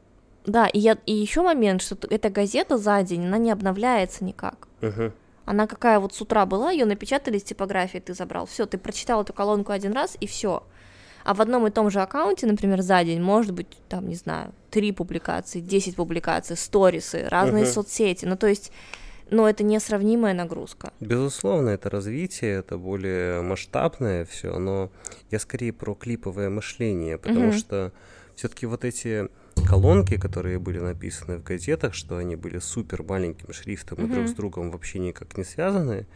[0.45, 4.67] Да, и, я, и еще момент, что эта газета за день, она не обновляется никак.
[4.81, 5.11] Угу.
[5.49, 8.45] Она какая вот с утра была, ее напечатали из типографии, ты забрал.
[8.45, 10.61] Все, ты прочитал эту колонку один раз и все.
[11.23, 14.53] А в одном и том же аккаунте, например, за день может быть, там, не знаю,
[14.69, 17.73] три публикации, десять публикаций, сторисы, разные uh-huh.
[17.73, 18.25] соцсети.
[18.25, 18.71] Ну, то есть,
[19.31, 20.93] ну, это несравнимая нагрузка.
[20.99, 24.91] Безусловно, это развитие, это более масштабное все, но
[25.31, 27.57] я скорее про клиповое мышление, потому uh-huh.
[27.57, 27.91] что
[28.35, 29.29] все-таки вот эти
[29.65, 34.05] колонки, которые были написаны в газетах, что они были супер маленьким шрифтом mm-hmm.
[34.05, 36.07] и друг с другом вообще никак не связаны,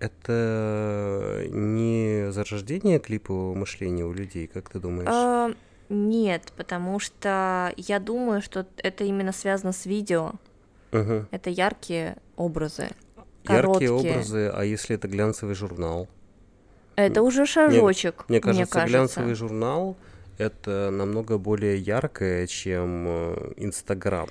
[0.00, 5.08] это не зарождение клипового мышления у людей, как ты думаешь?
[5.08, 5.56] Uh,
[5.90, 10.32] нет, потому что я думаю, что это именно связано с видео.
[10.92, 11.26] Uh-huh.
[11.30, 12.88] Это яркие образы.
[13.44, 13.92] Яркие короткие.
[13.92, 16.08] образы, а если это глянцевый журнал?
[16.96, 18.24] Это уже шажочек.
[18.28, 19.96] Мне, мне кажется, мне кажется, глянцевый журнал
[20.40, 24.28] это намного более яркое, чем э, Инстаграм.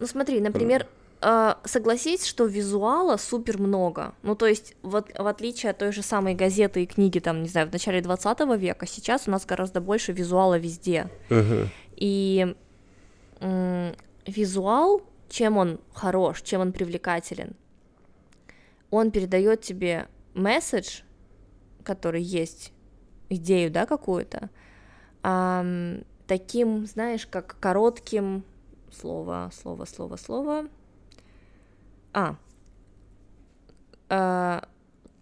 [0.00, 0.86] Ну смотри, например,
[1.20, 4.14] э, согласись, что визуала супер много.
[4.22, 7.48] Ну, то есть, вот, в отличие от той же самой газеты и книги, там, не
[7.48, 11.08] знаю, в начале 20 века, сейчас у нас гораздо больше визуала везде.
[11.30, 11.68] Uh-huh.
[11.96, 12.54] И
[13.40, 13.94] м-
[14.26, 17.54] визуал, чем он хорош, чем он привлекателен,
[18.90, 21.02] он передает тебе месседж,
[21.84, 22.72] который есть,
[23.28, 24.50] идею, да, какую-то,
[25.22, 28.44] эм, таким, знаешь, как коротким
[28.90, 30.66] слово, слово, слово, слово.
[32.12, 32.36] А,
[34.08, 34.60] э,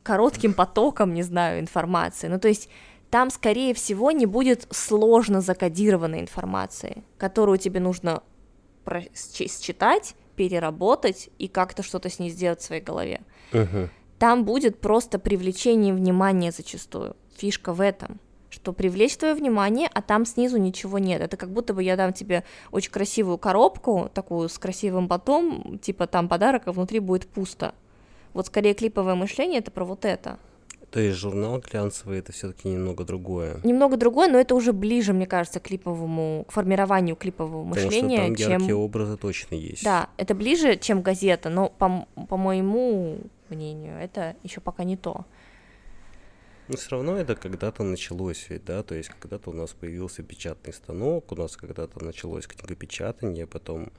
[0.02, 2.28] коротким потоком, не знаю, информации.
[2.28, 2.68] Ну, то есть
[3.10, 8.22] там, скорее всего, не будет сложно закодированной информации, которую тебе нужно
[9.14, 13.20] считать, переработать и как-то что-то с ней сделать в своей голове.
[13.52, 13.88] Uh-huh.
[14.18, 17.14] Там будет просто привлечение внимания зачастую.
[17.36, 18.20] Фишка в этом
[18.62, 21.22] что привлечь твое внимание, а там снизу ничего нет.
[21.22, 26.06] Это как будто бы я дам тебе очень красивую коробку, такую с красивым потом, типа
[26.06, 27.74] там подарок, а внутри будет пусто.
[28.34, 30.38] Вот скорее клиповое мышление это про вот это.
[30.90, 33.60] То есть журнал глянцевый это все-таки немного другое.
[33.64, 38.16] Немного другое, но это уже ближе, мне кажется, к клиповому, к формированию клипового Потому мышления.
[38.16, 38.78] Что там яркие чем...
[38.78, 39.84] образы точно есть.
[39.84, 43.18] Да, это ближе, чем газета, но по, по моему
[43.48, 45.24] мнению, это еще пока не то.
[46.70, 50.72] Но все равно это когда-то началось ведь, да, то есть когда-то у нас появился печатный
[50.72, 53.90] станок, у нас когда-то началось книгопечатание, потом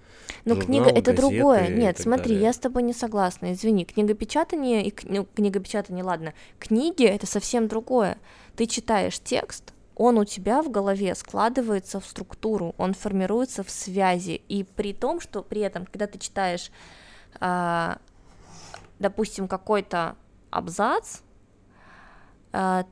[0.46, 1.68] Но журнал, книга это другое.
[1.68, 2.44] Нет, смотри, далее.
[2.44, 3.52] я с тобой не согласна.
[3.52, 8.18] Извини, книгопечатание и ну, книгопечатание, ладно, книги это совсем другое.
[8.56, 14.42] Ты читаешь текст, он у тебя в голове складывается в структуру, он формируется в связи,
[14.48, 16.72] и при том, что при этом, когда ты читаешь,
[17.42, 17.96] э,
[19.00, 20.16] допустим, какой-то
[20.52, 21.20] абзац,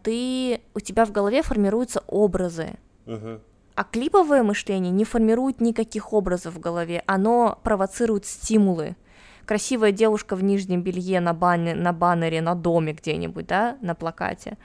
[0.04, 3.39] ты у тебя в голове формируются образы, Мгм.
[3.76, 8.95] а клиповое мышление не формирует никаких образов в голове, оно провоцирует стимулы.
[9.45, 14.58] Красивая девушка в нижнем белье на, бане, на баннере, на доме где-нибудь, да, на плакате.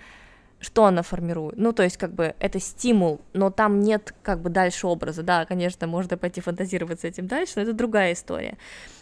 [0.64, 1.58] Что она формирует?
[1.58, 5.22] Ну, то есть, как бы, это стимул, но там нет, как бы, дальше образа.
[5.22, 8.56] Да, конечно, можно пойти фантазировать с этим дальше, но это другая история.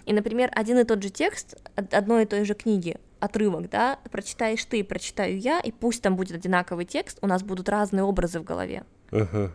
[0.04, 4.00] И, например, один и тот же текст од- одной и той же книги, отрывок, да,
[4.10, 8.40] прочитаешь ты, прочитаю я, и пусть там будет одинаковый текст, у нас будут разные образы
[8.40, 8.82] в голове.
[9.12, 9.52] Мгм.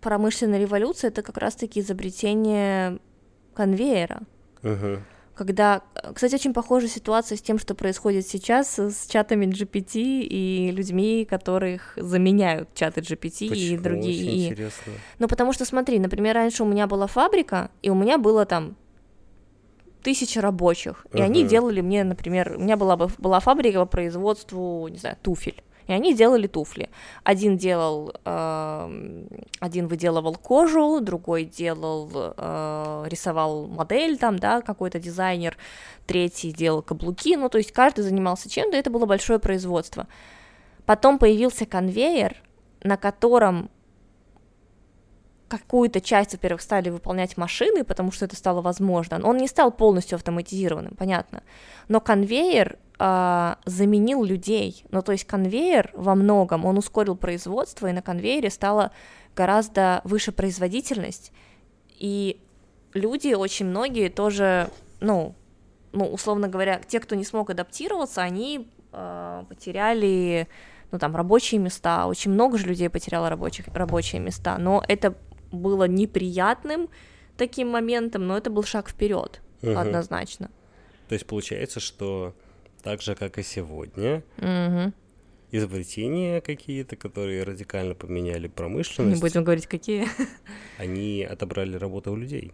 [0.00, 2.98] промышленной революции, это как раз-таки изобретение
[3.54, 4.20] конвейера.
[4.62, 5.02] Ага.
[5.34, 5.82] Когда,
[6.14, 11.94] кстати, очень похожа ситуация с тем, что происходит сейчас с чатами GPT и людьми, которых
[11.96, 13.82] заменяют чаты GPT и Почему?
[13.82, 14.20] другие.
[14.22, 14.92] Очень и- интересно.
[15.18, 18.76] Ну, потому что, смотри, например, раньше у меня была фабрика, и у меня было там
[20.02, 24.88] тысяча рабочих, и они делали мне, например, у меня была, бы- была фабрика по производству,
[24.88, 26.88] не знаю, туфель, и они делали туфли.
[27.24, 35.56] Один делал, эм, один выделывал кожу, другой делал, э, рисовал модель там, да, какой-то дизайнер,
[36.06, 40.06] третий делал каблуки, ну, то есть каждый занимался чем-то, это было большое производство.
[40.86, 42.36] Потом появился конвейер,
[42.82, 43.70] на котором
[45.50, 49.20] какую-то часть, во-первых, стали выполнять машины, потому что это стало возможно.
[49.24, 51.42] Он не стал полностью автоматизированным, понятно.
[51.88, 54.84] Но конвейер а, заменил людей.
[54.90, 58.92] Ну, то есть конвейер во многом, он ускорил производство, и на конвейере стала
[59.34, 61.32] гораздо выше производительность.
[61.98, 62.40] И
[62.94, 65.34] люди, очень многие тоже, ну,
[65.92, 70.46] ну, условно говоря, те, кто не смог адаптироваться, они а, потеряли
[70.92, 75.14] ну, там, рабочие места, очень много же людей потеряло рабочих, рабочие места, но это
[75.52, 76.88] было неприятным
[77.36, 79.76] таким моментом, но это был шаг вперед, Мгм.
[79.78, 80.50] однозначно.
[81.08, 82.34] То есть получается, что
[82.82, 84.94] так же, как и сегодня, Мгм.
[85.50, 90.06] изобретения какие-то, которые радикально поменяли Не промышленность, будем говорить, какие.
[90.78, 92.52] они отобрали работу у людей.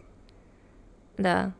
[1.17, 1.53] Да.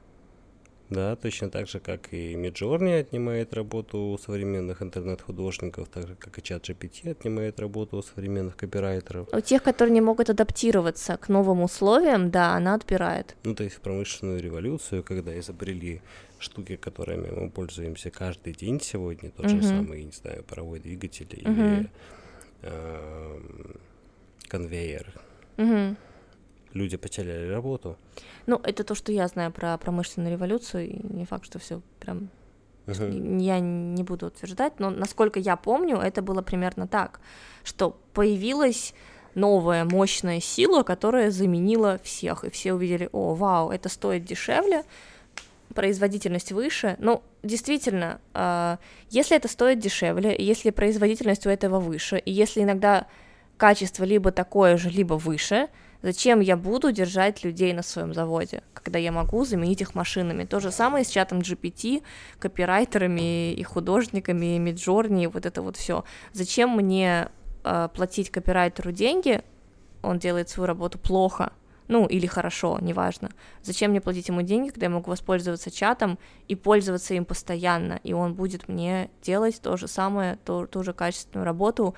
[0.89, 6.37] Да, точно так же, как и Midjourney отнимает работу у современных интернет-художников, так же, как
[6.39, 9.27] и чат GPT отнимает работу у современных копирайтеров.
[9.33, 13.35] У тех, которые не могут адаптироваться к новым условиям, да, она отбирает.
[13.43, 16.01] Ну, то есть в промышленную революцию, когда изобрели
[16.39, 19.63] штуки, которыми мы пользуемся каждый день сегодня, тот же Мгм.
[19.63, 21.49] самый, не знаю, паровой двигатель Мгм.
[21.51, 21.89] или
[22.61, 23.75] эм,
[24.47, 25.13] конвейер,
[25.57, 25.97] Мгм.
[26.73, 27.97] Люди потеряли работу.
[28.45, 32.29] Ну, это то, что я знаю про промышленную революцию, и не факт, что все прям
[32.85, 33.37] Мгм.
[33.39, 37.19] я не буду утверждать, но насколько я помню, это было примерно так,
[37.63, 38.93] что появилась
[39.35, 44.83] новая мощная сила, которая заменила всех, и все увидели, о, вау, это стоит дешевле,
[45.75, 46.95] производительность выше.
[46.99, 53.05] Ну, действительно, а, если это стоит дешевле, если производительность у этого выше, и если иногда
[53.57, 55.67] качество либо такое же, либо выше,
[56.01, 60.45] Зачем я буду держать людей на своем заводе, когда я могу заменить их машинами?
[60.45, 62.03] То же самое с чатом GPT,
[62.39, 66.03] копирайтерами и художниками, и Миджорни, и вот это вот все.
[66.33, 67.29] Зачем мне
[67.63, 69.41] э, платить копирайтеру деньги?
[70.03, 71.51] Он делает свою работу плохо,
[71.87, 73.31] ну, или хорошо, неважно.
[73.63, 78.13] Зачем мне платить ему деньги, когда я могу воспользоваться чатом и пользоваться им постоянно, и
[78.13, 81.95] он будет мне делать то же самое, то, ту же качественную работу,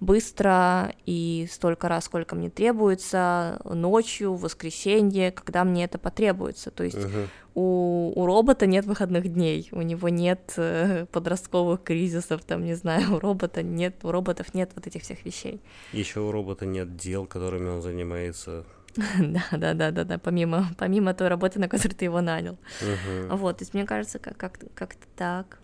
[0.00, 6.70] быстро и столько раз, сколько мне требуется, ночью, в воскресенье, когда мне это потребуется.
[6.70, 7.28] То есть uh-huh.
[7.54, 13.16] у, у робота нет выходных дней, у него нет э, подростковых кризисов, там, не знаю,
[13.16, 15.60] у робота нет, у роботов нет вот этих всех вещей.
[15.92, 18.64] Еще у робота нет дел, которыми он занимается.
[19.18, 22.58] Да, да, да, да, да, помимо, помимо той работы, на которую ты его нанял.
[22.80, 23.36] Uh-huh.
[23.36, 25.58] Вот, то есть мне кажется, как- как- как-то так.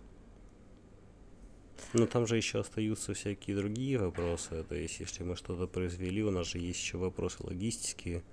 [1.93, 4.63] Но там же еще остаются всякие другие вопросы.
[4.63, 8.23] То есть, если мы что-то произвели, у нас же есть еще вопросы логистики,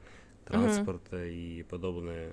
[0.45, 1.25] транспорта угу.
[1.25, 2.33] и подобное.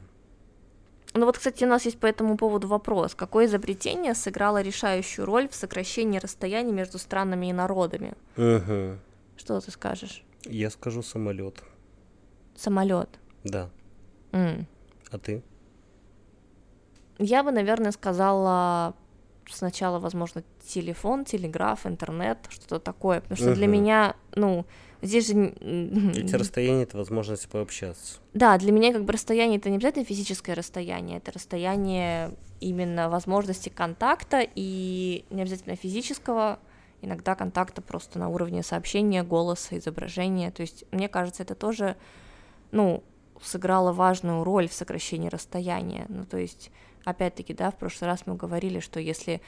[1.14, 3.16] Ну вот, кстати, у нас есть по этому поводу вопрос.
[3.16, 8.14] Какое изобретение сыграло решающую роль в сокращении расстояний между странами и народами?
[8.38, 9.00] Угу.
[9.38, 10.24] Что ты скажешь?
[10.44, 11.64] Я скажу самолет.
[12.56, 13.10] Самолет.
[13.44, 13.70] Да.
[14.32, 14.66] Mm.
[15.12, 15.42] А ты?
[17.18, 18.96] Я бы, наверное, сказала
[19.56, 23.22] сначала, возможно, телефон, телеграф, интернет, что-то такое.
[23.22, 23.56] Потому что uh-huh.
[23.56, 24.66] для меня, ну,
[25.02, 25.54] здесь же...
[26.16, 28.20] Эти расстояния— это возможность пообщаться.
[28.34, 33.70] Да, для меня как бы расстояние— это не обязательно физическое расстояние, это расстояние именно возможности
[33.70, 36.60] контакта и не обязательно физического,
[37.02, 40.52] иногда контакта просто на уровне сообщения, голоса, изображения.
[40.52, 41.96] То есть, мне кажется, это тоже,
[42.72, 43.04] ну,
[43.42, 46.06] сыграло важную роль в сокращении расстояния.
[46.10, 46.72] Ну, то есть
[47.06, 49.42] опять-таки, да, в прошлый раз мы говорили, что если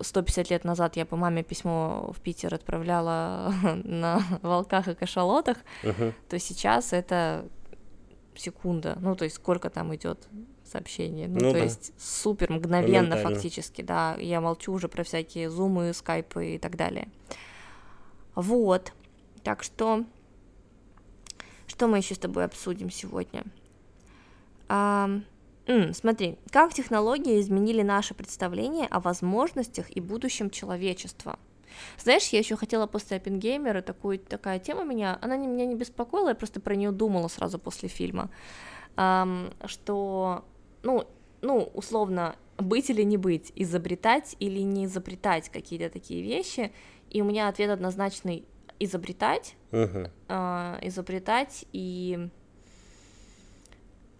[0.00, 3.52] 150 лет назад я по маме письмо в Питер отправляла
[3.84, 6.12] на волках и кашалотах, uh-huh.
[6.28, 7.48] то сейчас это
[8.34, 10.28] секунда, ну то есть сколько там идет
[10.64, 11.64] сообщение, ну, ну то да.
[11.64, 17.08] есть супер мгновенно фактически, да, я молчу уже про всякие зумы, скайпы и так далее.
[18.34, 18.92] Вот,
[19.42, 20.04] так что,
[21.66, 23.44] что мы еще с тобой обсудим сегодня?
[24.68, 25.10] А,
[25.68, 31.38] М, смотри, как технологии изменили наше представление о возможностях и будущем человечества.
[31.98, 36.30] Знаешь, я еще хотела после Оппенгеймера, такую, такая тема меня, она не, меня не беспокоила,
[36.30, 38.30] я просто про нее думала сразу после фильма,
[38.96, 40.46] эм, что,
[40.82, 41.04] ну,
[41.42, 46.72] ну, условно, быть или не быть, изобретать или не изобретать какие-то такие вещи,
[47.10, 48.46] и у меня ответ однозначный
[48.80, 50.10] изобретать, uh-huh.
[50.28, 52.28] э, изобретать и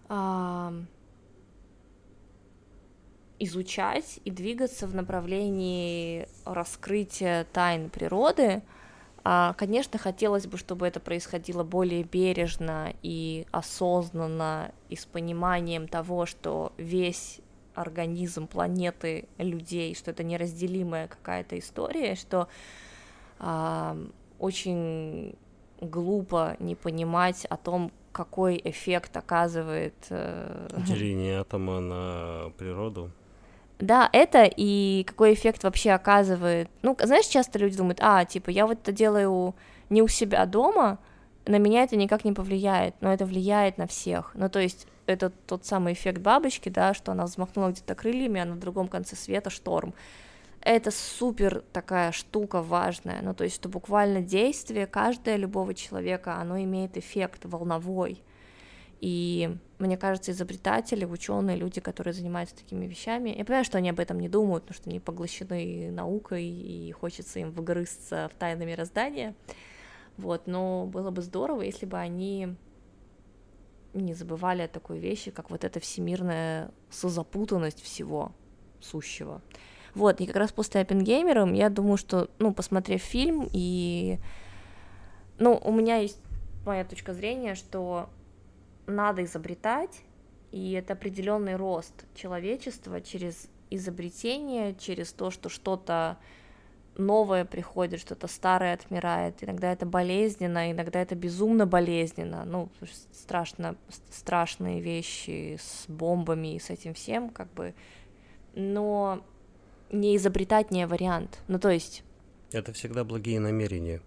[0.09, 0.71] э,
[3.39, 8.61] изучать и двигаться в направлении раскрытия тайн природы.
[9.23, 16.25] А, конечно, хотелось бы, чтобы это происходило более бережно и осознанно, и с пониманием того,
[16.25, 17.39] что весь
[17.75, 22.47] организм планеты людей, что это неразделимая какая-то история, что
[23.39, 23.97] а,
[24.37, 25.35] очень
[25.81, 30.67] глупо не понимать о том, какой эффект оказывает э...
[30.85, 33.11] деление атома на природу.
[33.79, 36.69] Да, это и какой эффект вообще оказывает.
[36.81, 39.55] Ну, знаешь, часто люди думают, а, типа, я вот это делаю
[39.89, 40.99] не у себя дома,
[41.45, 44.31] на меня это никак не повлияет, но это влияет на всех.
[44.35, 48.45] Ну, то есть это тот самый эффект бабочки, да, что она взмахнула где-то крыльями, а
[48.45, 49.93] на другом конце света шторм.
[50.61, 56.61] Это супер такая штука важная, ну, то есть что буквально действие каждое любого человека, оно
[56.61, 58.21] имеет эффект волновой.
[59.01, 63.99] И мне кажется, изобретатели, ученые, люди, которые занимаются такими вещами, я понимаю, что они об
[63.99, 69.35] этом не думают, потому что они поглощены наукой и хочется им выгрызться в тайны мироздания.
[70.17, 72.55] Вот, но было бы здорово, если бы они
[73.93, 78.33] не забывали о такой вещи, как вот эта всемирная созапутанность всего
[78.81, 79.41] сущего.
[79.95, 84.19] Вот, и как раз после Оппенгеймера я думаю, что, ну, посмотрев фильм, и,
[85.37, 86.21] ну, у меня есть
[86.65, 88.09] моя точка зрения, что
[88.89, 90.01] надо изобретать,
[90.51, 96.17] и это определенный рост человечества через изобретение, через то, что что-то
[96.97, 99.43] новое приходит, что-то старое отмирает.
[99.43, 102.43] Иногда это болезненно, иногда это безумно болезненно.
[102.45, 102.69] Ну,
[103.11, 103.75] страшно,
[104.09, 107.73] страшные вещи с бомбами и с этим всем, как бы.
[108.53, 109.23] Но
[109.91, 111.39] не изобретать не вариант.
[111.47, 112.03] Ну, то есть...
[112.51, 114.01] Это всегда благие намерения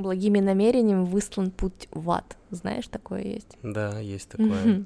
[0.00, 2.36] благими намерениями выслан путь в ад.
[2.50, 3.56] Знаешь, такое есть?
[3.62, 4.84] Да, есть такое.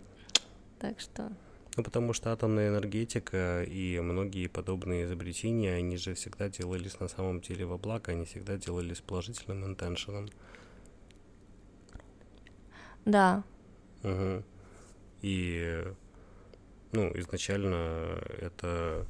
[0.79, 1.33] Так что...
[1.77, 7.41] Ну, потому что атомная энергетика и многие подобные изобретения, они же всегда делались на самом
[7.41, 10.29] деле во благо, они всегда делались положительным интеншеном.
[13.05, 13.43] Да.
[14.05, 14.45] Угу.
[15.23, 15.85] И,
[16.93, 19.05] ну, изначально это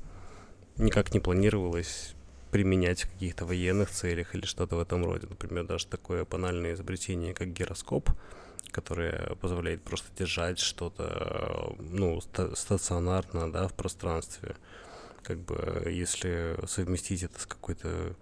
[0.78, 2.14] никак не планировалось
[2.54, 5.26] применять в каких-то военных целях или что-то в этом роде.
[5.28, 8.10] Например, даже такое банальное изобретение, как гироскоп,
[8.70, 14.54] которое позволяет просто держать что-то, ну, стационарно, да, в пространстве.
[15.24, 18.14] Как бы, если совместить это с какой-то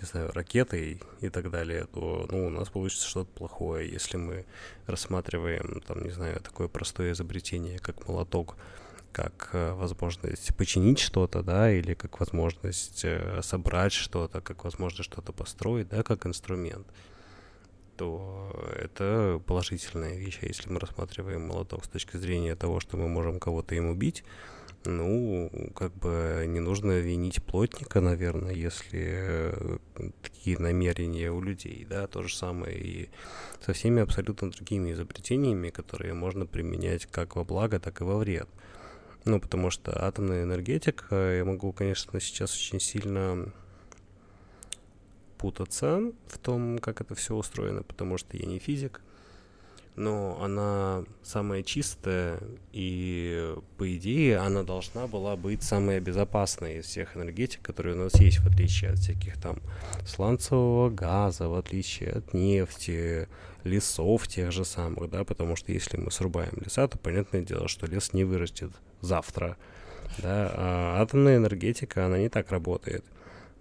[0.00, 3.90] не знаю, ракетой и так далее, то ну, у нас получится что-то плохое.
[3.90, 4.44] Если мы
[4.86, 8.56] рассматриваем, там, не знаю, такое простое изобретение, как молоток,
[9.12, 15.32] как э, возможность починить что-то, да, или как возможность э, собрать что-то, как возможность что-то
[15.32, 16.86] построить, да, как инструмент,
[17.96, 20.38] то это положительная вещь.
[20.42, 24.24] А если мы рассматриваем молоток с точки зрения того, что мы можем кого-то им убить,
[24.84, 29.78] ну, как бы не нужно винить плотника, наверное, если э,
[30.22, 33.10] такие намерения у людей, да, то же самое и
[33.64, 38.48] со всеми абсолютно другими изобретениями, которые можно применять как во благо, так и во вред.
[39.24, 43.52] Ну, потому что атомная энергетика, я могу, конечно, сейчас очень сильно
[45.38, 49.00] путаться в том, как это все устроено, потому что я не физик,
[49.94, 52.38] но она самая чистая,
[52.72, 58.14] и по идее она должна была быть самая безопасная из всех энергетик, которые у нас
[58.14, 59.58] есть, в отличие от всяких там
[60.06, 63.28] сланцевого газа, в отличие от нефти,
[63.64, 67.86] лесов тех же самых, да, потому что если мы срубаем леса, то понятное дело, что
[67.86, 69.58] лес не вырастет завтра,
[70.18, 73.04] да, а атомная энергетика, она не так работает.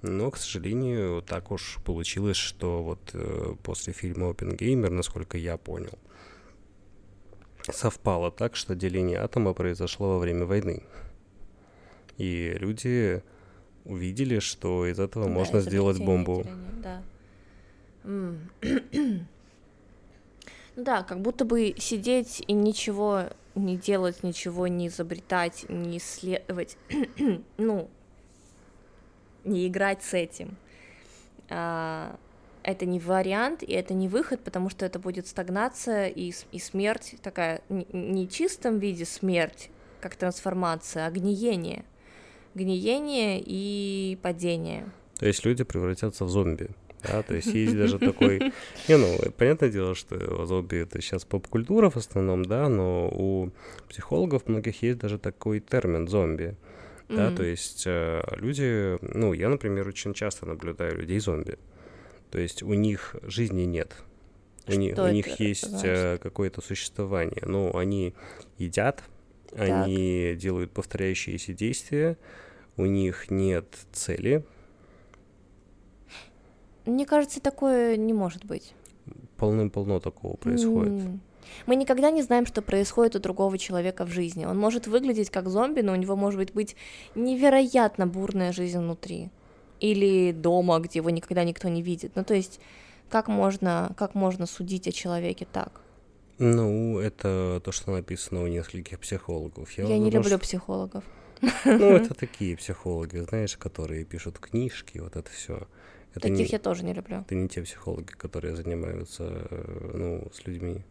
[0.01, 5.97] Но, к сожалению, так уж получилось, что вот э, после фильма «Опенгеймер», насколько я понял,
[7.69, 10.81] совпало так, что деление атома произошло во время войны.
[12.17, 13.21] И люди
[13.85, 16.45] увидели, что из этого да, можно сделать бомбу.
[16.81, 17.03] Да.
[20.77, 23.25] Ну да, как будто бы сидеть и ничего
[23.55, 26.77] не делать, ничего не изобретать, не исследовать,
[27.57, 27.89] ну,
[29.43, 30.57] не играть с этим.
[31.49, 32.17] А,
[32.63, 37.15] это не вариант, и это не выход, потому что это будет стагнация и, и смерть,
[37.21, 41.85] такая не в чистом виде смерть, как трансформация, а гниение.
[42.53, 44.89] Гниение и падение.
[45.17, 46.69] То есть люди превратятся в зомби.
[47.03, 48.53] Да, то есть есть даже такой...
[48.87, 53.51] Не, ну, понятное дело, что зомби— это сейчас поп-культура в основном, да, но у
[53.89, 56.55] психологов многих есть даже такой термин «зомби».
[57.09, 57.35] Да, mm-hmm.
[57.35, 61.57] то есть э, люди, ну, я, например, очень часто наблюдаю людей-зомби.
[62.29, 63.93] То есть у них жизни нет.
[64.67, 65.83] У, не, у них есть?
[65.83, 67.43] Э, какое-то существование.
[67.45, 68.13] Ну, они
[68.57, 69.03] едят,
[69.49, 69.59] так.
[69.59, 72.17] они делают повторяющиеся действия,
[72.77, 74.45] у них нет цели.
[76.91, 78.73] Мне кажется, такое не может быть.
[79.37, 80.93] Полным-полно такого происходит.
[80.93, 81.19] Mm.
[81.65, 84.45] Мы никогда не знаем, что происходит у другого человека в жизни.
[84.45, 86.75] Он может выглядеть как зомби, но у него может быть
[87.15, 89.29] невероятно бурная жизнь внутри
[89.79, 92.11] или дома, где его никогда никто не видит.
[92.15, 92.59] Ну, то есть,
[93.09, 95.81] как можно, как можно судить о человеке так?
[96.37, 99.71] Ну, это то, что написано у нескольких психологов.
[99.77, 100.39] Я, Я не люблю что...
[100.39, 101.03] психологов.
[101.41, 101.49] Ну,
[101.95, 105.67] это такие психологи, знаешь, которые пишут книжки, вот это все.
[106.11, 107.21] Это Таких не, я тоже не люблю.
[107.21, 109.47] Это не те психологи, которые занимаются,
[109.93, 110.83] ну, с людьми.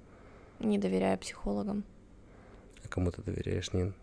[0.61, 1.85] Не доверяю психологам.
[2.85, 3.95] А кому ты доверяешь, Нин?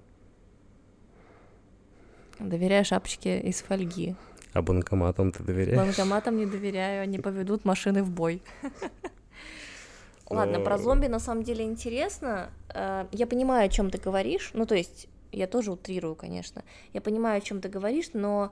[2.39, 4.15] Доверяю шапочке из фольги.
[4.53, 5.77] А банкоматам ты доверяешь?
[5.77, 8.41] Банкоматам не доверяю, они поведут машины в бой.
[10.29, 12.51] Ладно, про зомби на самом деле интересно.
[12.69, 14.51] Э, я понимаю, о чем ты говоришь.
[14.53, 16.63] Ну, то есть, я тоже утрирую, конечно.
[16.93, 18.51] Я понимаю, о чем ты говоришь, но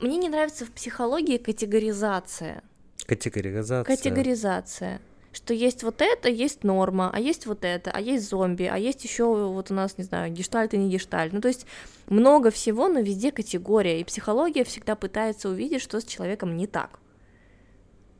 [0.00, 2.62] мне не нравится в психологии категоризация.
[3.06, 3.84] Категоризация.
[3.84, 5.00] Категоризация
[5.32, 9.04] что есть вот это, есть норма, а есть вот это, а есть зомби, а есть
[9.04, 11.32] еще вот у нас, не знаю, гештальт и не гештальт.
[11.32, 11.66] Ну, то есть
[12.08, 16.98] много всего, но везде категория, и психология всегда пытается увидеть, что с человеком не так.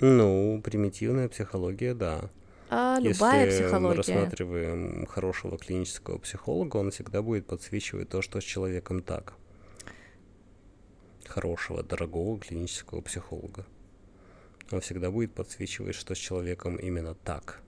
[0.00, 2.30] Ну, примитивная психология, да.
[2.70, 3.88] А любая Если психология.
[3.88, 9.34] мы рассматриваем хорошего клинического психолога, он всегда будет подсвечивать то, что с человеком так.
[11.28, 13.64] Хорошего, дорогого клинического психолога
[14.70, 17.60] он всегда будет подсвечивать, что с человеком именно так.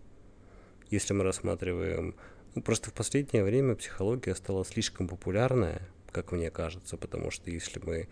[0.90, 2.14] Если мы рассматриваем...
[2.56, 7.78] Ну, просто в последнее время психология стала слишком популярная, как мне кажется, потому что если
[7.78, 8.08] мы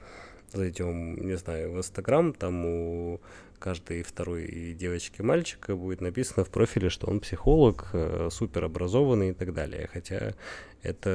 [0.52, 3.20] зайдем, не знаю, в Инстаграм, там у
[3.58, 9.34] каждой второй девочки мальчика будет написано в профиле, что он психолог, э, супер образованный и
[9.34, 9.88] так далее.
[9.92, 10.34] Хотя
[10.82, 11.10] это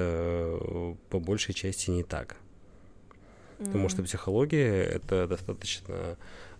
[0.59, 2.35] э, по большей части не так.
[3.63, 3.65] Mm-hmm.
[3.67, 6.17] Потому что психология это достаточно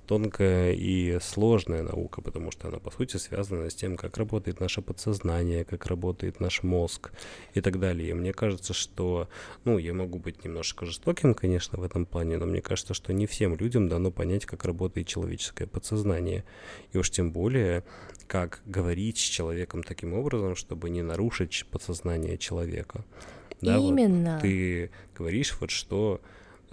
[0.08, 4.82] тонкая и сложная наука, потому что она, по сути, связана с тем, как работает наше
[4.82, 7.12] подсознание, как работает наш мозг
[7.54, 8.10] и так далее.
[8.10, 9.30] И мне кажется, что,
[9.64, 13.28] ну, я могу быть немножко жестоким, конечно, в этом плане, но мне кажется, что не
[13.28, 16.44] всем людям дано понять, как работает человеческое подсознание.
[16.92, 17.84] И уж тем более,
[18.28, 23.06] как говорить с человеком таким образом, чтобы не нарушить подсознание человека.
[23.62, 24.34] Да, Именно.
[24.34, 26.20] Вот ты говоришь вот что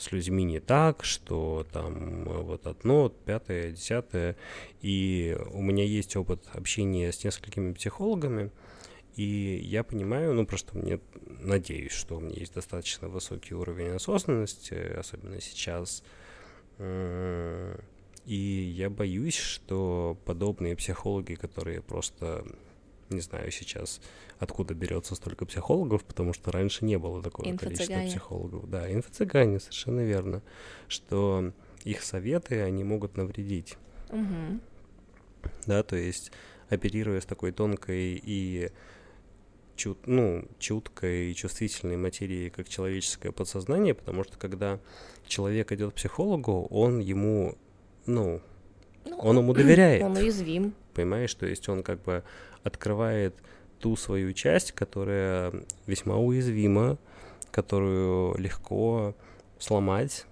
[0.01, 4.37] с людьми не так, что там э, вот одно, пятое, десятое.
[4.81, 8.51] И у меня есть опыт общения с несколькими психологами,
[9.17, 14.75] и я понимаю, ну просто мне надеюсь, что у меня есть достаточно высокий уровень осознанности,
[14.75, 16.03] особенно сейчас.
[16.79, 22.45] И я боюсь, что подобные психологи, которые просто
[23.11, 24.01] не знаю сейчас,
[24.39, 28.69] откуда берется столько психологов, потому что раньше не было такого количества психологов.
[28.69, 30.43] Да, инфо-цыгане, совершенно верно,
[30.89, 31.53] что
[31.85, 33.77] их советы, они могут навредить.
[34.11, 34.61] Угу.
[35.67, 36.33] Да, то есть
[36.69, 38.71] оперируя с такой тонкой и
[39.77, 44.79] чут, ну, чуткой и чувствительной материей, как человеческое подсознание, потому что когда
[45.27, 47.57] человек идет к психологу, он ему,
[48.07, 48.43] ну,
[49.07, 50.03] ну он ему доверяет.
[50.05, 50.75] Он уязвим.
[50.93, 52.25] Понимаешь, то есть он как бы
[52.63, 53.35] открывает
[53.79, 55.53] ту свою часть, которая
[55.87, 56.99] весьма уязвима,
[57.51, 59.15] которую легко
[59.59, 60.27] сломать,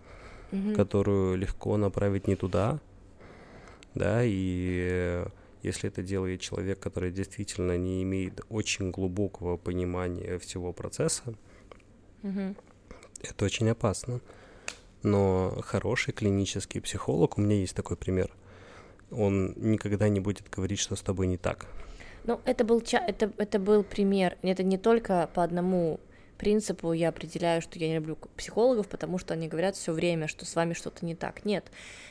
[0.51, 0.75] mm-hmm.
[0.75, 2.81] которую легко направить не туда,
[3.95, 5.25] да, и
[5.63, 11.35] если это делает человек, который действительно не имеет очень глубокого понимания всего процесса,
[12.23, 12.57] mm-hmm.
[13.23, 14.21] это очень опасно.
[15.03, 18.31] Но хороший клинический психолог, у меня есть такой пример,
[19.11, 21.67] он никогда не будет говорить, что с тобой не так.
[22.29, 24.37] Ну, это был, ча- это, это был пример.
[24.43, 25.99] Это не только по одному
[26.37, 30.45] принципу я определяю, что я не люблю психологов, потому что они говорят все время, что
[30.45, 31.47] с вами что-то не так.
[31.47, 31.65] Нет.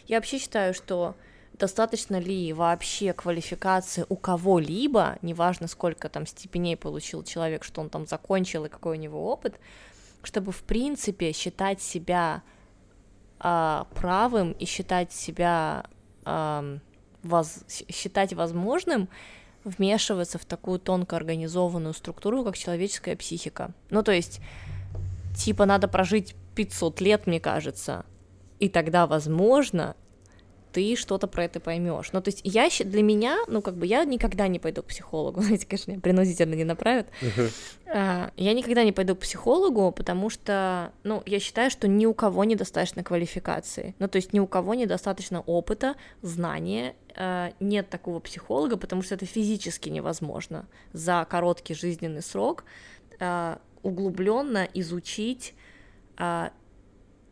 [0.07, 1.15] Я вообще считаю, что
[1.53, 8.07] достаточно ли вообще квалификации у кого-либо, неважно сколько там степеней получил человек, что он там
[8.07, 9.59] закончил и какой у него опыт,
[10.23, 12.41] чтобы в принципе считать себя
[13.37, 15.85] а, правым и считать себя
[16.25, 16.79] а,
[17.21, 19.09] воз, считать возможным
[19.63, 23.71] вмешиваться в такую тонко организованную структуру, как человеческая психика.
[23.89, 24.39] Ну, то есть,
[25.35, 28.05] типа, надо прожить 500 лет, мне кажется,
[28.59, 29.95] и тогда, возможно,
[30.71, 32.11] ты что-то про это поймешь.
[32.13, 35.41] Ну, то есть я для меня, ну, как бы я никогда не пойду к психологу,
[35.43, 37.07] знаете, конечно, меня принудительно не направят.
[37.21, 38.31] Uh-huh.
[38.35, 42.43] я никогда не пойду к психологу, потому что, ну, я считаю, что ни у кого
[42.43, 43.95] недостаточно квалификации.
[43.99, 49.15] Ну, то есть ни у кого недостаточно опыта, знания, а, нет такого психолога, потому что
[49.15, 52.63] это физически невозможно за короткий жизненный срок
[53.19, 55.53] а, углубленно изучить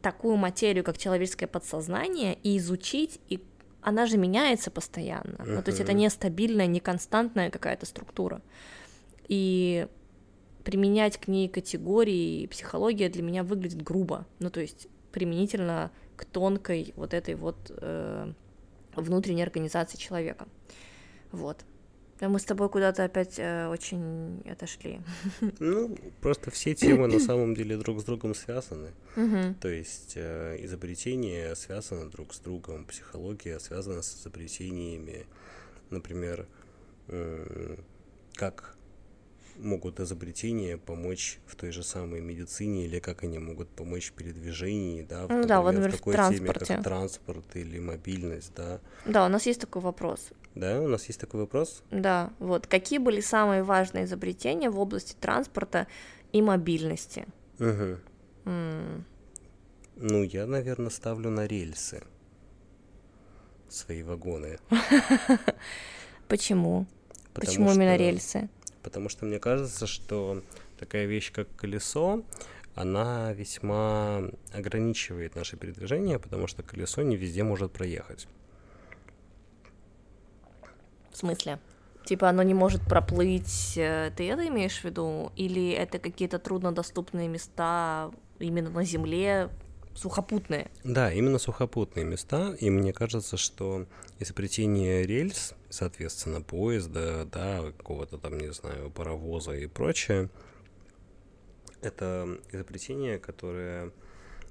[0.06, 3.43] такую материю, как человеческое подсознание, и изучить, и
[3.82, 5.38] она же меняется постоянно.
[5.38, 5.56] Uh-huh.
[5.56, 8.43] Ну, то есть это не стабильная, не константная какая-то структура.
[9.28, 9.88] И
[10.64, 14.28] применять к ней категории психология для меня выглядит грубо.
[14.38, 18.32] Ну, то есть применительно к тонкой вот этой вот э,
[18.95, 20.47] внутренней организации человека.
[21.32, 21.66] Вот.
[22.22, 25.01] Мы с тобой куда-то опять э, очень отошли.
[25.59, 28.91] Ну, просто все темы на самом деле друг с другом связаны.
[29.18, 29.55] Угу.
[29.59, 35.26] То есть э, изобретения связаны друг с другом, психология связана с изобретениями.
[35.89, 36.47] Например,
[37.09, 37.76] э,
[38.36, 38.76] как
[39.57, 45.03] могут изобретения помочь в той же самой медицине или как они могут помочь в передвижении,
[45.03, 46.66] да, в, ну, например, да, вот, например, в такой в транспорте.
[46.66, 48.80] теме, как транспорт или мобильность, да.
[49.05, 50.30] Да, у нас есть такой вопрос.
[50.56, 51.84] Да, у нас есть такой вопрос?
[51.91, 52.66] Да, вот.
[52.66, 55.88] Какие были самые важные изобретения в области транспорта
[56.32, 57.26] и мобильности?
[57.60, 57.97] Угу.
[58.45, 59.01] Mm.
[59.97, 62.03] Ну, я, наверное, ставлю на рельсы
[63.70, 64.60] свои вагоны.
[66.28, 66.86] Почему?
[67.34, 68.49] Почему именно рельсы?
[68.82, 70.41] Потому что мне кажется, что
[70.80, 72.24] такая вещь, как колесо,
[72.76, 78.28] она весьма ограничивает наше передвижение, потому что колесо не везде может проехать.
[81.16, 81.59] В смысле?
[82.03, 85.32] Типа оно не может проплыть, э, ты это имеешь в виду?
[85.38, 89.49] Или это какие-то труднодоступные места именно на земле,
[89.95, 90.70] сухопутные?
[90.84, 93.86] Да, именно сухопутные места, и мне кажется, что
[94.20, 100.30] изобретение рельс, соответственно, поезда, да, какого-то там, не знаю, паровоза и прочее,
[101.82, 103.93] это изобретение, которое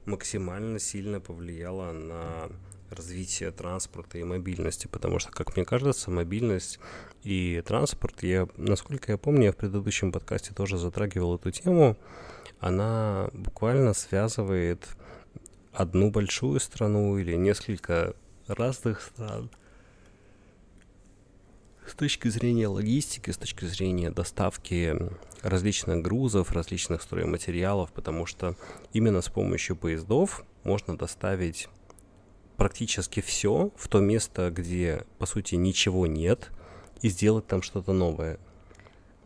[0.06, 2.48] максимально сильно повлияло на
[2.94, 6.78] развития транспорта и мобильности, потому что, как мне кажется, мобильность
[7.22, 11.96] и транспорт, я, насколько я помню, я в предыдущем подкасте тоже затрагивал эту тему,
[12.60, 14.86] она буквально связывает
[15.72, 18.14] одну большую страну или несколько
[18.46, 19.50] разных стран.
[21.86, 24.96] С точки зрения логистики, с точки зрения доставки
[25.42, 28.56] различных грузов, различных стройматериалов, потому что
[28.94, 31.68] именно с помощью поездов можно доставить
[32.56, 36.50] практически все в то место, где, по сути, ничего нет,
[37.02, 38.38] и сделать там что-то новое.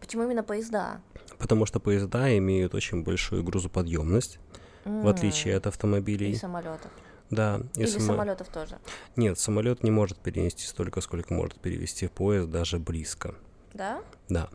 [0.01, 1.01] Почему именно поезда?
[1.39, 4.39] Потому что поезда имеют очень большую грузоподъемность,
[4.85, 5.03] mm.
[5.03, 6.33] в отличие от автомобилей.
[6.33, 6.91] И самолетов.
[7.31, 7.61] Да.
[7.77, 8.07] И Или само...
[8.07, 8.79] самолетов тоже.
[9.17, 13.35] Нет, самолет не может перенести столько, сколько может перевести поезд, даже близко.
[13.75, 14.01] Да?
[14.29, 14.49] Да.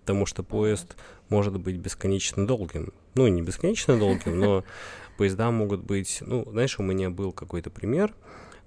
[0.00, 1.22] Потому что поезд mm.
[1.28, 2.92] может быть бесконечно долгим.
[3.14, 4.64] Ну, не бесконечно долгим, но
[5.20, 6.22] поезда могут быть...
[6.22, 8.14] Ну, знаешь, у меня был какой-то пример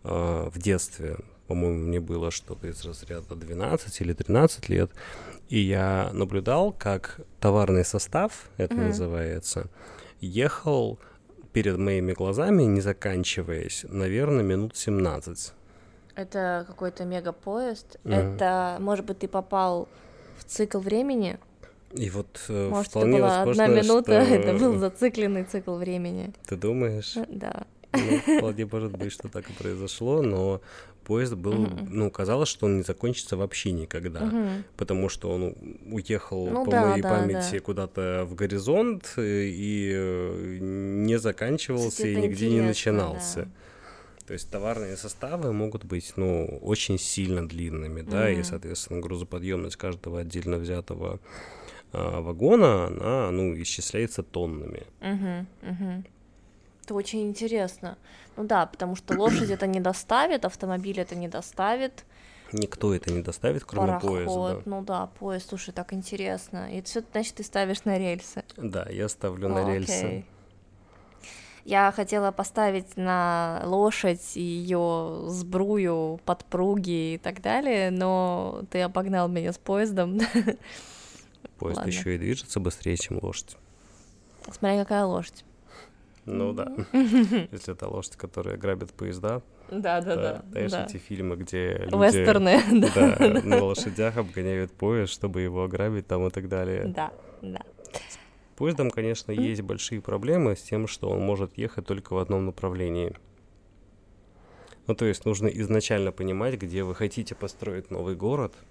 [0.03, 1.17] э, в детстве.
[1.47, 4.91] По-моему, мне было что-то из разряда 12 или 13 лет.
[5.49, 9.67] И я наблюдал, как товарный состав, это mm называется,
[10.21, 10.99] ехал
[11.53, 15.53] перед моими глазами, не заканчиваясь, наверное, минут 17.
[16.13, 17.97] Это какой-то мегапоезд.
[18.03, 18.35] Mm.
[18.35, 19.87] Это, может быть, ты попал
[20.37, 21.39] в цикл времени?
[21.95, 24.33] И вот э, Может, вполне это была возможно, одна минута, что...
[24.33, 26.33] это был зацикленный цикл времени.
[26.47, 27.15] Ты думаешь?
[27.27, 27.67] Да.
[27.93, 30.61] Ну, вполне может быть, что так и произошло, но
[31.03, 31.87] поезд был, mm-hmm.
[31.89, 34.63] ну, казалось, что он не закончится вообще никогда, mm-hmm.
[34.77, 37.59] потому что он уехал ну, по да, моей да, памяти да.
[37.59, 43.43] куда-то в горизонт и э, не заканчивался и нигде не начинался.
[43.43, 43.51] Да.
[44.27, 48.39] То есть товарные составы могут быть, ну, очень сильно длинными, да, mm-hmm.
[48.39, 51.19] и, соответственно, грузоподъемность каждого отдельно взятого
[51.93, 54.83] вагона, она, ну, исчисляется тоннами.
[55.01, 55.45] Mm-hmm.
[55.61, 56.05] Mm-hmm.
[56.83, 57.97] Это очень интересно.
[58.35, 62.05] Ну да, потому что лошадь это не доставит, автомобиль это не доставит.
[62.51, 64.61] Никто это не доставит, кроме Пароход, поезда.
[64.65, 66.71] Ну да, поезд, слушай, так интересно.
[66.71, 68.43] И все, значит, ты ставишь на рельсы.
[68.57, 70.05] Да, я ставлю на рельсы.
[70.05, 70.25] Окей.
[71.65, 79.53] Я хотела поставить на лошадь ее сбрую, подпруги и так далее, но ты обогнал меня
[79.53, 80.19] с поездом.
[81.63, 81.91] Поезд Ладно.
[81.91, 83.55] еще и движется быстрее, чем лошадь.
[84.51, 85.45] Смотря какая лошадь.
[86.25, 86.73] Ну да.
[86.91, 89.41] Если это лошадь, которая грабит поезда.
[89.71, 90.45] Да, да, да.
[90.51, 90.85] Знаешь, да.
[90.85, 92.59] эти фильмы, где люди Вестерны,
[92.93, 96.83] да, на лошадях обгоняют поезд, чтобы его ограбить там и так далее.
[96.87, 97.61] Да, да.
[97.93, 102.45] С поездом, конечно, есть большие проблемы с тем, что он может ехать только в одном
[102.45, 103.15] направлении.
[104.87, 108.53] Ну, то есть нужно изначально понимать, где вы хотите построить новый город—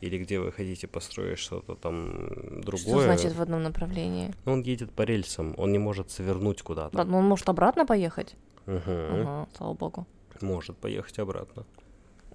[0.00, 2.78] или где вы хотите построить что-то там другое.
[2.78, 4.34] Что значит в одном направлении?
[4.44, 6.96] Ну, он едет по рельсам, он не может свернуть куда-то.
[6.96, 8.34] Да, но он может обратно поехать?
[8.66, 8.80] Угу.
[8.86, 10.06] Ага, слава богу.
[10.40, 11.64] Может поехать обратно.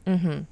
[0.06, 0.46] Угу.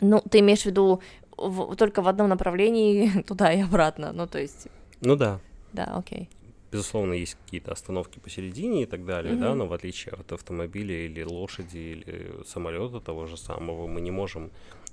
[0.00, 1.00] Ну, ты имеешь в виду
[1.36, 4.68] в, только в одном направлении туда и обратно, ну, то есть...
[5.00, 5.40] Ну да.
[5.72, 6.28] Да, окей.
[6.70, 11.04] Безусловно, есть какие-то остановки посередине и так далее, mm да, но в отличие от автомобиля
[11.04, 14.50] или лошади или самолета того же самого, мы не можем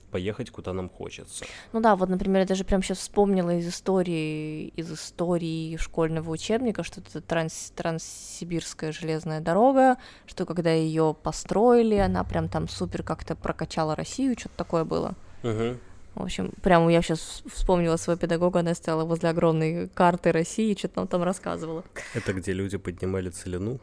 [0.09, 1.45] поехать, куда нам хочется.
[1.73, 6.83] Ну да, вот, например, я даже прям сейчас вспомнила из истории, из истории школьного учебника,
[6.83, 13.35] что это транс, транссибирская железная дорога, что когда ее построили, она прям там супер как-то
[13.35, 15.15] прокачала Россию, что-то такое было.
[15.43, 15.77] Угу.
[16.15, 21.01] В общем, прямо я сейчас вспомнила своего педагога, она стояла возле огромной карты России, что-то
[21.01, 21.83] нам там рассказывала.
[22.13, 23.79] Это где люди поднимали целину?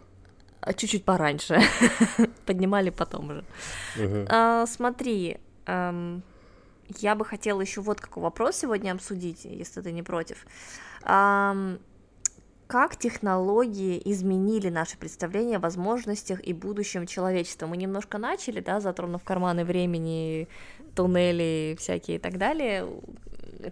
[0.61, 1.61] А чуть-чуть пораньше.
[2.47, 3.45] Поднимали потом уже.
[3.97, 4.27] Угу.
[4.29, 10.47] А, смотри, я бы хотела еще вот какой вопрос сегодня обсудить, если ты не против.
[12.69, 17.69] Как технологии изменили наше представление о возможностях и будущем человечества?
[17.69, 20.49] Мы немножко начали, да, затронув карманы времени,
[20.97, 22.89] туннели всякие и так далее,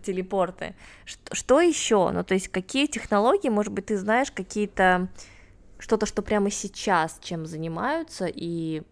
[0.05, 0.77] телепорты.
[1.05, 2.11] Что, что еще?
[2.11, 5.09] Ну, то есть какие технологии, может быть, ты знаешь какие-то
[5.79, 8.83] что-то, что прямо сейчас чем занимаются и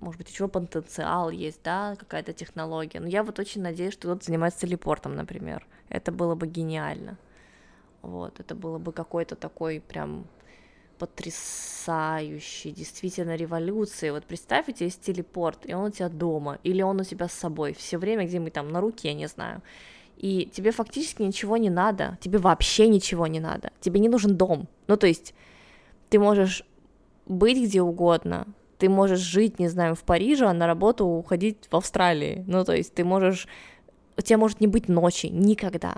[0.00, 3.00] может быть, еще потенциал есть, да, какая-то технология.
[3.00, 5.66] Но я вот очень надеюсь, что кто-то занимается телепортом, например.
[5.88, 7.18] Это было бы гениально.
[8.02, 10.26] Вот, это было бы какой-то такой прям
[10.98, 14.12] потрясающий, действительно революция.
[14.12, 17.28] Вот представь, у тебя есть телепорт, и он у тебя дома, или он у тебя
[17.28, 19.62] с собой все время где-нибудь там на руке, не знаю.
[20.16, 24.68] И тебе фактически ничего не надо, тебе вообще ничего не надо, тебе не нужен дом.
[24.88, 25.34] Ну, то есть
[26.08, 26.64] ты можешь
[27.26, 28.46] быть где угодно,
[28.78, 32.44] ты можешь жить, не знаю, в Париже, а на работу уходить в Австралии.
[32.46, 33.48] Ну, то есть ты можешь...
[34.16, 35.96] У тебя может не быть ночи никогда.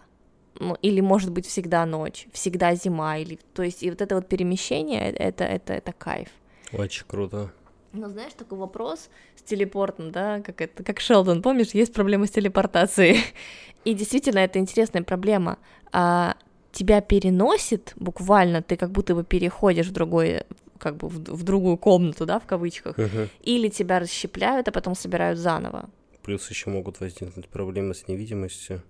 [0.59, 3.39] Ну, или может быть всегда ночь, всегда зима, или...
[3.55, 6.29] То есть и вот это вот перемещение, это, это, это кайф.
[6.73, 7.53] Очень круто.
[7.93, 12.31] Ну, знаешь, такой вопрос с телепортом, да, как это, как Шелдон, помнишь, есть проблема с
[12.31, 13.21] телепортацией.
[13.85, 15.59] И действительно, это интересная проблема.
[15.93, 16.37] А,
[16.73, 20.45] тебя переносит буквально, ты как будто бы переходишь в другой
[20.81, 23.29] как бы в, в другую комнату, да, в кавычках, Мгм.
[23.43, 25.89] или тебя расщепляют, а потом собирают заново.
[26.23, 28.83] Плюс еще могут возникнуть проблемы с невидимостью.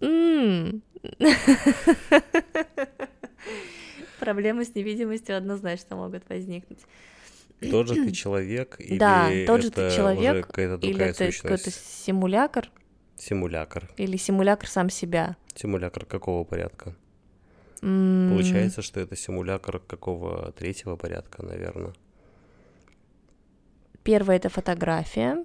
[0.00, 0.82] М.
[4.20, 6.80] Проблемы с невидимостью однозначно могут возникнуть.
[7.70, 11.56] Тот же ты человек или Да, тот же ты человек, какая-то Или другая это какой-то
[11.70, 12.04] сущность?
[12.04, 12.70] симулятор,
[13.16, 13.88] Симулятор.
[13.96, 15.36] или симулятор сам себя.
[15.54, 16.94] Симулятор какого порядка?
[17.82, 21.92] М, Получается, что это симулятор какого третьего порядка, наверное.
[24.02, 25.44] Первое это фотография.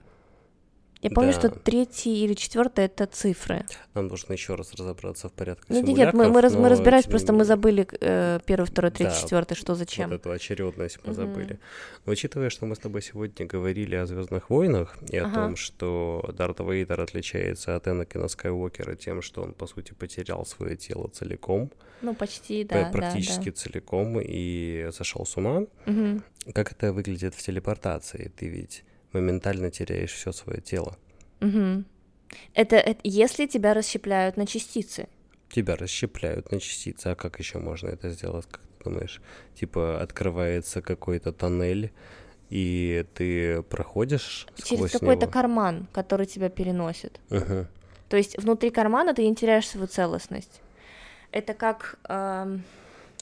[1.03, 1.39] Я помню, Да.
[1.39, 3.65] что третий или четвертый это цифры.
[3.93, 7.05] Нам нужно еще раз разобраться в порядке Нет, нет, нет, мы, мы, раз- мы разбирались,
[7.05, 10.09] просто мы забыли э, первый, второй, третий, Да, четвертый, что зачем.
[10.09, 11.15] Вот эту очередность мы Мгм.
[11.15, 11.59] забыли.
[12.05, 15.35] Но учитывая, что мы с тобой сегодня говорили о Звездных войнах и о Ага.
[15.35, 20.77] том, что Дарт Вейдер отличается от Энакина Скайуокера тем, что он, по сути, потерял свое
[20.77, 21.69] тело целиком,
[22.01, 23.55] Ну, почти, п- да, да, практически да.
[23.57, 26.23] целиком, и сошел с ума, Мгм.
[26.53, 28.31] как это выглядит в телепортации?
[28.37, 28.83] Ты ведь
[29.13, 30.97] моментально теряешь все свое тело.
[31.39, 31.85] Мгм.
[32.53, 35.07] Это, это если тебя расщепляют на частицы.
[35.49, 39.21] Тебя расщепляют на частицы, а как еще можно это сделать, как ты думаешь?
[39.55, 41.91] Типа открывается какой-то тоннель,
[42.49, 47.19] и ты проходишь Через какой-то карман, который тебя переносит.
[47.29, 47.67] Мгм.
[48.09, 50.61] То есть внутри кармана ты не теряешь свою целостность.
[51.31, 51.97] Это как...
[52.07, 52.63] эм,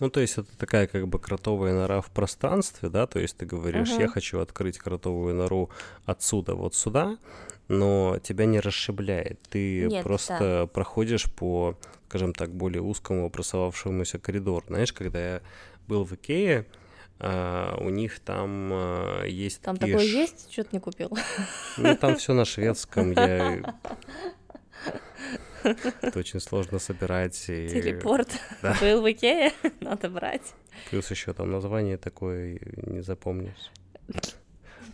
[0.01, 3.45] Ну, то есть это такая как бы кротовая нора в пространстве, да, то есть ты
[3.45, 4.01] говоришь, Мгм.
[4.01, 5.69] я хочу открыть кротовую нору
[6.05, 7.19] отсюда вот сюда,
[7.67, 11.77] но тебя не расшибляет, ты Нет, просто проходишь по,
[12.09, 14.65] скажем так, более узкому образовавшемуся коридору.
[14.67, 15.41] Знаешь, когда я
[15.87, 16.65] был в Икее,
[17.19, 20.51] а, у них там а, есть Там такое ш- есть?
[20.51, 21.15] Что-то не купил.
[21.77, 23.75] Ну, там все на шведском, я...
[25.63, 27.38] Это очень сложно собирать.
[27.49, 28.29] и- Телепорт.
[28.61, 28.75] Да.
[28.82, 30.53] Был в Икее, надо брать.
[30.89, 33.71] Плюс еще там название такое не запомнишь.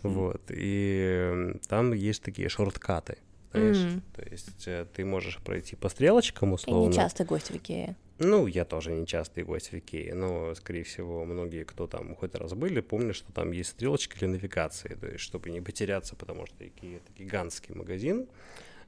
[0.02, 0.42] Вот.
[0.50, 3.18] И там есть такие шорткаты.
[3.52, 3.76] Знаешь?
[3.78, 4.02] М.
[4.14, 6.90] То есть э, ты можешь пройти по стрелочкам условно.
[6.90, 7.96] не частый гость в Икее.
[8.18, 12.34] Ну, я тоже не частый гость в Икее, но, скорее всего, многие, кто там хоть
[12.34, 16.44] раз были, помнят, что там есть стрелочки для навигации, то есть, чтобы не потеряться, потому
[16.46, 18.26] что Икея— это гигантский магазин,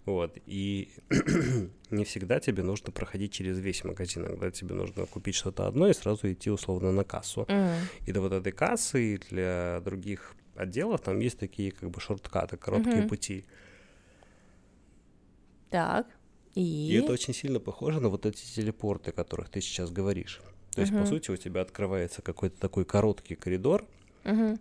[0.07, 0.90] вот, и
[1.90, 5.92] не всегда тебе нужно проходить через весь магазин, иногда тебе нужно купить что-то одно и
[5.92, 7.44] сразу идти условно на кассу.
[7.48, 7.74] М.
[8.07, 12.57] И до вот этой кассы и для других отделов там есть такие как бы шорткаты,
[12.57, 13.09] короткие Мгм.
[13.09, 13.44] пути.
[15.70, 16.07] Так.
[16.55, 16.94] И И...
[16.94, 20.40] это очень сильно похоже на вот эти телепорты, о которых ты сейчас говоришь.
[20.74, 21.07] То есть, по Мгм.
[21.07, 23.86] сути, у тебя открывается какой-то такой короткий коридор
[24.24, 24.59] Мгм.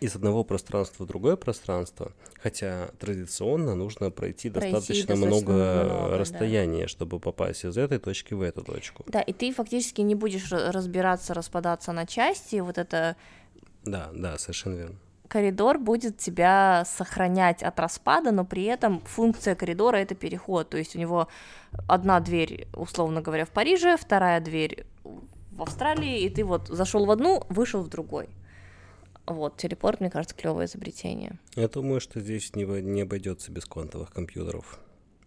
[0.00, 2.12] Из одного пространства в другое пространство,
[2.42, 5.52] хотя традиционно нужно пройти, Пройти достаточно, достаточно много,
[5.84, 6.18] много, да.
[6.18, 9.04] расстояния, чтобы попасть из этой точки в эту точку.
[9.08, 12.56] Да, и ты фактически не будешь ра- разбираться, распадаться на части.
[12.60, 13.16] Вот это
[13.84, 14.96] Да, да, совершенно верно.
[15.28, 20.70] коридор будет тебя сохранять от распада, но при этом функция коридора это переход.
[20.70, 21.28] То есть у него
[21.88, 24.84] одна дверь, условно говоря, в Париже, вторая дверь
[25.52, 28.28] в Австралии, и ты вот зашел в одну, вышел в другой.
[29.26, 31.38] Вот, телепорт, мне кажется, клевое изобретение.
[31.56, 34.78] Я думаю, что здесь не, обойдется без квантовых компьютеров.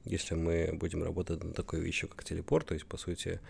[0.05, 3.41] Если мы будем работать над такой вещью, как телепорт, то есть, по сути,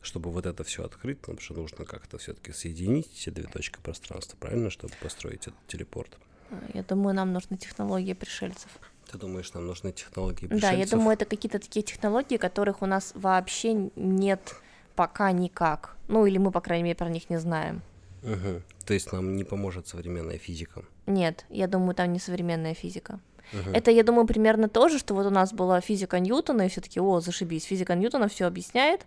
[0.00, 4.36] чтобы вот это все открыть, нам же нужно как-то все-таки соединить эти две точки пространства,
[4.38, 6.16] правильно, чтобы построить этот телепорт.
[6.50, 8.70] А, Я думаю, нам нужны технологии пришельцев.
[9.10, 10.90] Ты думаешь, нам нужны технологии Да, я пришельцев?
[10.90, 14.54] думаю, это какие-то такие технологии, которых у нас вообще нет
[14.94, 15.96] пока никак.
[16.06, 17.82] Ну, или мы, по крайней мере, про них не знаем.
[18.22, 18.62] Мгм.
[18.86, 20.82] То есть нам не поможет современная физика.
[21.06, 23.20] Нет, я думаю, там не современная физика.
[23.52, 23.74] Мгм.
[23.74, 26.80] Это, я думаю, примерно то же, что вот у нас была физика Ньютона, и все
[26.80, 29.06] таки о, зашибись, физика Ньютона все объясняет,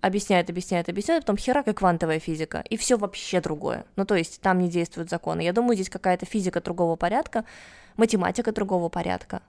[0.00, 3.84] объясняет, объясняет, объясняет, потом херак и квантовая физика, и все вообще другое.
[3.96, 5.40] Ну, то есть там не действуют законы.
[5.40, 7.44] Я думаю, здесь какая-то физика другого порядка,
[7.96, 9.42] математика другого порядка,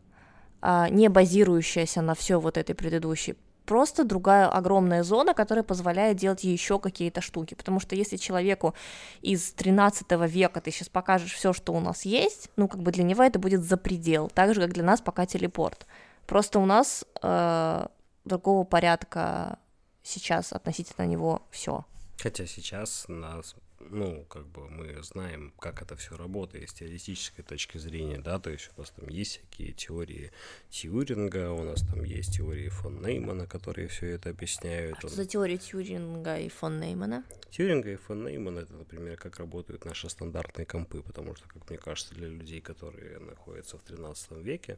[0.61, 3.35] а, не базирующаяся на все вот этой предыдущей.
[3.69, 7.53] Просто другая огромная зона, которая позволяет делать еще какие-то штуки.
[7.53, 8.73] Потому что если человеку
[9.21, 13.03] из 13 века ты сейчас покажешь все, что у нас есть, ну, как бы для
[13.03, 14.27] него это будет запредел.
[14.33, 15.85] Так же, как для нас пока телепорт.
[16.25, 17.85] Просто у нас э,
[18.25, 19.59] другого порядка
[20.01, 21.85] сейчас относительно него все.
[22.17, 27.77] Хотя сейчас нас, ну, как бы мы знаем, как это все работает с теоретической точки
[27.77, 30.31] зрения, да, то есть у нас там есть всякие теории
[30.69, 34.97] Тьюринга, у нас там есть теории фон Неймана, которые все это объясняют.
[34.99, 37.23] Что Он- за теория Тьюринга и фон Неймана?
[37.51, 41.79] Тьюринга и фон Неймана это, например, как работают наши стандартные компы, потому что, как мне
[41.79, 44.77] кажется, для людей, которые находятся в 13 веке,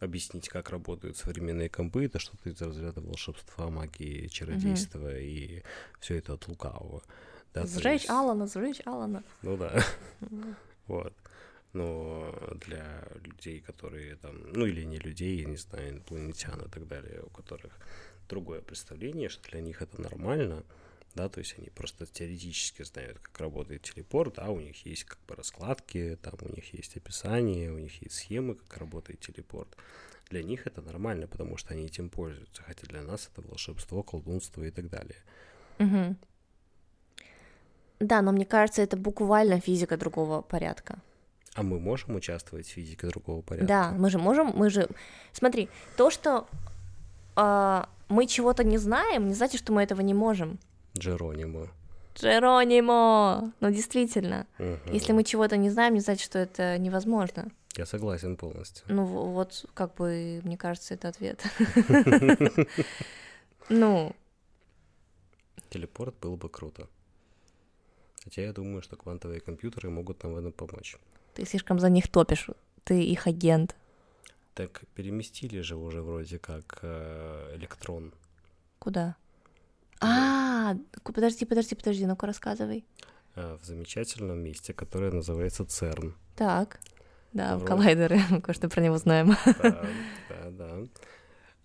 [0.00, 5.62] объяснить, как работают современные компы, это что-то из разряда волшебства, магии, чародейства и
[6.00, 7.02] все это от лукавого.
[7.54, 9.22] Да, Сжечь есть- Алана, сжечь Алана.
[9.42, 9.82] Ну да.
[10.86, 11.14] Вот.
[11.72, 12.32] Но
[12.66, 17.22] для людей, которые там, ну или не людей, я не знаю, инопланетян и так далее,
[17.22, 17.72] у которых
[18.28, 20.62] другое представление, что для них это нормально,
[21.14, 25.18] да, то есть они просто теоретически знают, как работает телепорт, да, у них есть как
[25.26, 29.76] бы раскладки, там у них есть описание, у них есть схемы, как работает телепорт.
[30.30, 34.62] Для них это нормально, потому что они этим пользуются, хотя для нас это волшебство, колдунство
[34.62, 35.22] и так далее.
[35.78, 36.16] Мгм.
[38.00, 40.98] Да, но мне кажется, это буквально физика другого порядка.
[41.54, 43.66] А мы можем участвовать в физике другого порядка?
[43.66, 44.88] Да, мы же можем, мы же...
[45.32, 46.46] Смотри, то, что
[47.36, 50.58] а, мы чего-то не знаем, не значит, что мы этого не можем.
[50.98, 51.68] Джеронимо.
[52.16, 53.52] Джеронимо!
[53.60, 54.46] Ну, действительно.
[54.58, 54.92] Мгм.
[54.92, 57.46] Если мы чего-то не знаем, не значит, что это невозможно.
[57.76, 58.84] Я согласен полностью.
[58.88, 61.42] Ну, вот, как бы, мне кажется, это ответ.
[63.70, 64.14] Ну,
[65.70, 66.86] Телепорт был бы круто.
[68.24, 70.96] Хотя я думаю, что квантовые компьютеры могут нам в этом помочь.
[71.34, 72.48] ты слишком за них топишь.
[72.84, 73.76] Ты их агент.
[74.54, 78.12] Так переместили же уже вроде как э, электрон
[78.78, 79.16] Куда?
[80.00, 82.84] А, подожди, подожди, подожди, ну-ка рассказывай.
[83.36, 86.14] э, в замечательном месте, которое называется ЦЕРН.
[86.36, 86.80] Так,
[87.32, 87.66] да, в Вроде.
[87.66, 89.34] коллайдеры, кое-что про него знаем.
[89.62, 89.86] Да,
[90.28, 90.76] да, да.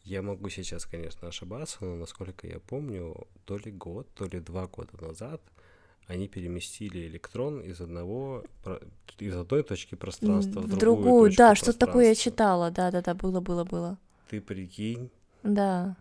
[0.03, 4.67] Я могу сейчас, конечно, ошибаться, но насколько я помню, то ли год, то ли два
[4.67, 5.41] года назад
[6.09, 8.43] они переместили электрон из одного
[9.19, 13.63] из одной точки пространства в, В другую, другую, да, что такое я читала, да-да-да, было-было,
[13.63, 13.99] было.
[14.27, 15.11] Ты прикинь,
[15.43, 15.95] Да.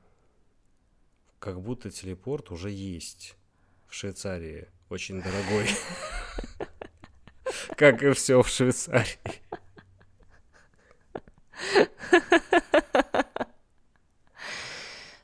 [1.39, 3.37] как будто телепорт уже есть
[3.87, 5.69] в Швейцарии, очень дорогой.
[7.77, 9.19] Как и все в Швейцарии.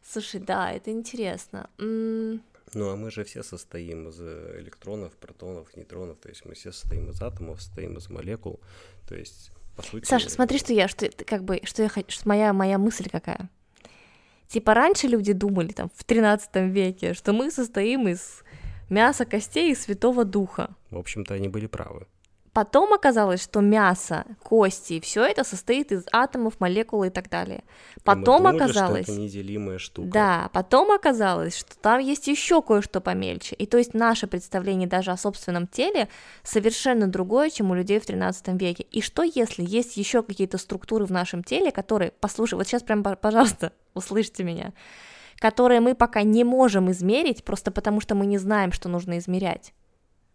[0.03, 1.69] Слушай, да, это интересно.
[2.75, 6.73] Ну а мы же все состоим из э, электронов, протонов, нейтронов, то есть мы все
[6.73, 8.61] состоим из атомов, состоим из молекул,
[9.09, 10.05] то есть по сути...
[10.05, 13.49] Саша, смотри, что я, что как бы, что я хочу, что моя, моя мысль какая.
[14.49, 18.43] Типа раньше люди думали, там, в 13 веке, что мы состоим из
[18.89, 20.77] мяса, костей и святого духа.
[20.91, 22.07] В общем-то, они были правы.
[22.55, 27.59] Потом оказалось, что мясо, кости все это состоит из атомов, молекул и так далее.
[27.59, 27.63] И
[27.97, 30.09] мы Потом думали, оказалось, что это неделимая штука.
[30.09, 33.57] да, потом оказалось, что там есть еще кое-что помельче.
[33.57, 36.09] И то есть наше представление даже о собственном теле
[36.45, 38.85] совершенно другое, чем у людей в 13 веке.
[38.93, 43.03] И что если есть еще какие-то структуры в нашем теле, которые, послушай, вот сейчас прям,
[43.03, 44.73] по- пожалуйста, услышьте меня,
[45.39, 49.75] которые мы пока не можем измерить, просто потому что мы не знаем, что нужно измерять.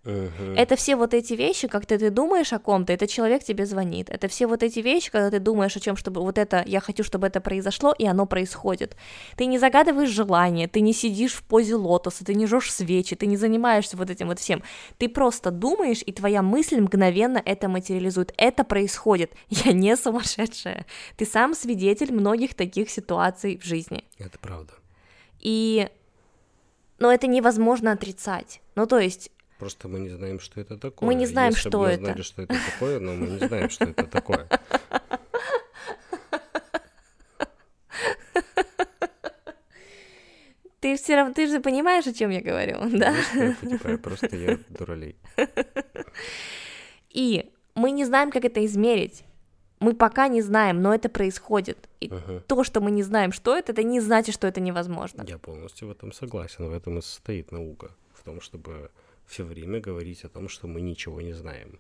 [0.06, 4.10] Это все вот эти вещи, когда ты думаешь о ком-то, этот человек тебе звонит.
[4.10, 7.04] Это все вот эти вещи, когда ты думаешь о чем, чтобы вот это, я хочу,
[7.04, 8.96] чтобы это произошло, и оно происходит.
[9.36, 13.26] Ты не загадываешь желание, ты не сидишь в позе лотоса, ты не жжешь свечи, ты
[13.26, 14.64] не занимаешься вот этим вот всем.
[14.98, 18.34] Ты просто думаешь, и твоя мысль мгновенно это материализует.
[18.38, 19.34] Это происходит.
[19.50, 20.86] Я не сумасшедшая.
[21.18, 24.06] Ты сам свидетель многих таких ситуаций в жизни.
[24.18, 24.74] Это правда.
[25.42, 25.90] И...
[27.00, 28.62] Но это невозможно отрицать.
[28.76, 31.06] Ну, то есть, Просто мы не знаем, что это такое.
[31.08, 32.04] Мы не знаем, Если что мы это.
[32.06, 34.48] знали, что это такое, но мы не знаем, что это такое.
[40.80, 43.14] ты все равно, ты же понимаешь, о чем я говорю, да?
[43.34, 45.18] Конечно, я понимаю, просто я дуралей.
[47.10, 49.24] И мы не знаем, как это измерить.
[49.82, 51.90] Мы пока не знаем, но это происходит.
[52.02, 52.42] И Ага.
[52.48, 55.24] то, что мы не знаем, что это, это не значит, что это невозможно.
[55.28, 56.70] Я полностью в этом согласен.
[56.70, 57.92] В этом и состоит наука.
[58.14, 58.92] В том, чтобы
[59.30, 61.80] все время говорить о том, что мы ничего не знаем.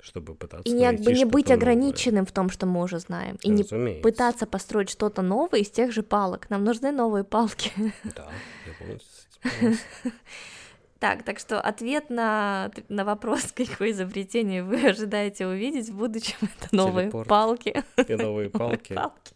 [0.00, 3.36] Чтобы пытаться И не, найти не быть ограниченным в том, что мы уже знаем.
[3.42, 3.56] И новое.
[3.56, 4.02] не Разумеется.
[4.02, 6.50] пытаться построить что-то новое из тех же палок.
[6.50, 7.72] Нам нужны новые палки.
[8.14, 8.28] Да,
[8.66, 9.78] я полностью.
[11.00, 16.74] Так, так что ответ на, на вопрос, какое изобретение вы ожидаете увидеть в будущем, это
[16.74, 17.28] новые Телепорт.
[17.28, 17.84] палки.
[18.08, 18.94] И новые палки.
[18.94, 19.34] Палки.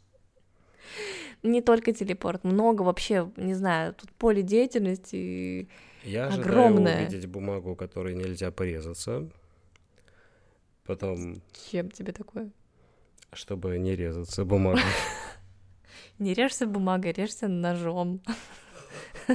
[1.44, 5.68] Не только телепорт, много вообще, не знаю, тут поле деятельности.
[6.04, 7.00] Я ожидаю Огромное.
[7.02, 9.28] увидеть бумагу, которой нельзя порезаться.
[10.84, 11.40] Потом,
[11.70, 12.50] Чем тебе такое?
[13.32, 14.82] чтобы не резаться бумагой.
[16.18, 18.20] Не режься бумагой, режься ножом.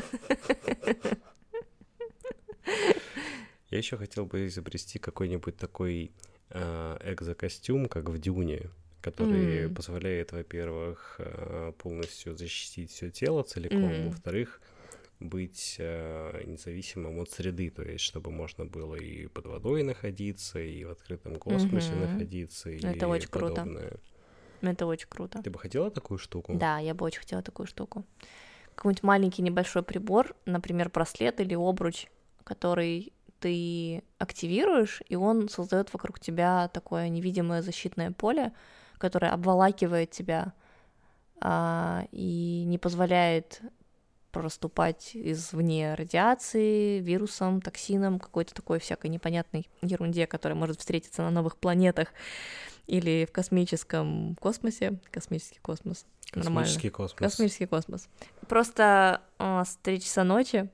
[3.70, 6.12] Я еще хотел бы изобрести какой-нибудь такой
[6.50, 8.70] э, экзокостюм, как в Дюне,
[9.02, 9.76] который М.
[9.76, 14.06] позволяет, во-первых, э, полностью защитить все тело целиком, М.
[14.12, 14.62] во-вторых,
[15.20, 20.84] быть э, независимым от среды, то есть чтобы можно было и под водой находиться, и
[20.84, 22.02] в открытом космосе Мгм.
[22.02, 23.48] находиться, и Это очень круто.
[23.48, 23.94] подобное.
[24.62, 25.42] Это очень круто.
[25.42, 26.54] Ты бы хотела такую штуку?
[26.54, 28.06] Да, я бы очень хотела такую штуку.
[28.76, 32.08] Какой-нибудь маленький небольшой прибор, например, браслет или обруч,
[32.44, 38.54] который ты активируешь, и он создает вокруг тебя такое невидимое защитное поле,
[38.98, 40.54] которое обволакивает тебя
[41.40, 43.62] а, и не позволяет
[44.32, 51.58] проступать извне радиации, вирусом, токсином, какой-то такой всякой непонятной ерунде, которая может встретиться на новых
[51.58, 52.10] планетах
[52.88, 55.00] или в космическом космосе.
[55.12, 56.06] Космический космос.
[56.32, 56.92] Космический Нормально.
[56.92, 57.14] космос.
[57.14, 58.10] Космический космос.
[58.48, 60.70] Просто а, с 3 часа ночи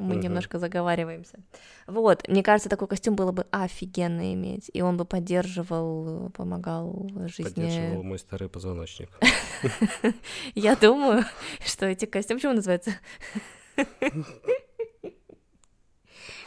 [0.00, 0.22] мы угу.
[0.22, 1.38] немножко заговариваемся.
[1.86, 7.44] Вот, мне кажется, такой костюм было бы офигенно иметь, и он бы поддерживал, помогал жизни.
[7.44, 9.10] Поддерживал мой старый позвоночник.
[10.54, 11.24] Я думаю,
[11.64, 12.92] что эти костюмы, почему называется?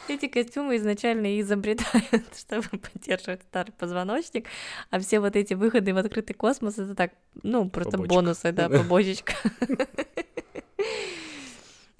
[0.06, 4.46] Эти костюмы изначально изобретают, чтобы поддерживать старый позвоночник,
[4.90, 9.34] а все вот эти выходы в открытый космос это так, ну, просто бонусы, да, побочечка.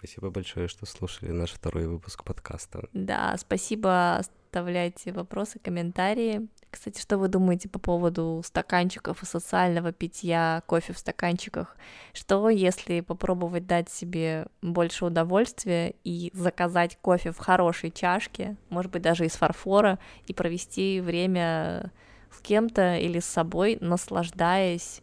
[0.05, 2.91] Спасибо большое, что слушали наш второй выпуск подкаста.
[2.93, 6.47] Да, спасибо, оставляйте вопросы, комментарии.
[6.71, 11.75] Кстати, что вы думаете по поводу стаканчиков и социального питья кофе в стаканчиках?
[12.13, 19.01] Что, если попробовать дать себе больше удовольствия и заказать кофе в хорошей чашке, может быть,
[19.01, 21.93] даже из фарфора, и провести время
[22.31, 25.01] с кем-то или с собой, наслаждаясь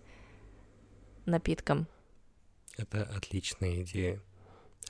[1.26, 1.88] напитком?
[2.78, 4.22] Это отличная идея.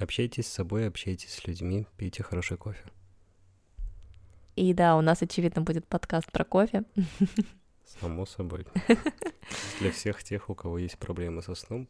[0.01, 2.83] Общайтесь с собой, общайтесь с людьми, пейте хороший кофе.
[4.55, 6.85] И да, у нас, очевидно, будет подкаст про кофе.
[7.99, 8.65] Само собой.
[9.79, 11.87] Для всех тех, у кого есть проблемы со сном,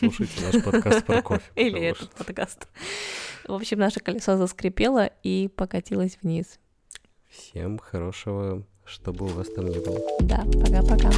[0.00, 1.44] слушайте наш подкаст про кофе.
[1.54, 2.66] Или этот подкаст.
[3.46, 6.58] В общем, наше колесо заскрипело и покатилось вниз.
[7.28, 10.00] Всем хорошего, чтобы у вас там не было.
[10.20, 11.10] Да, пока-пока.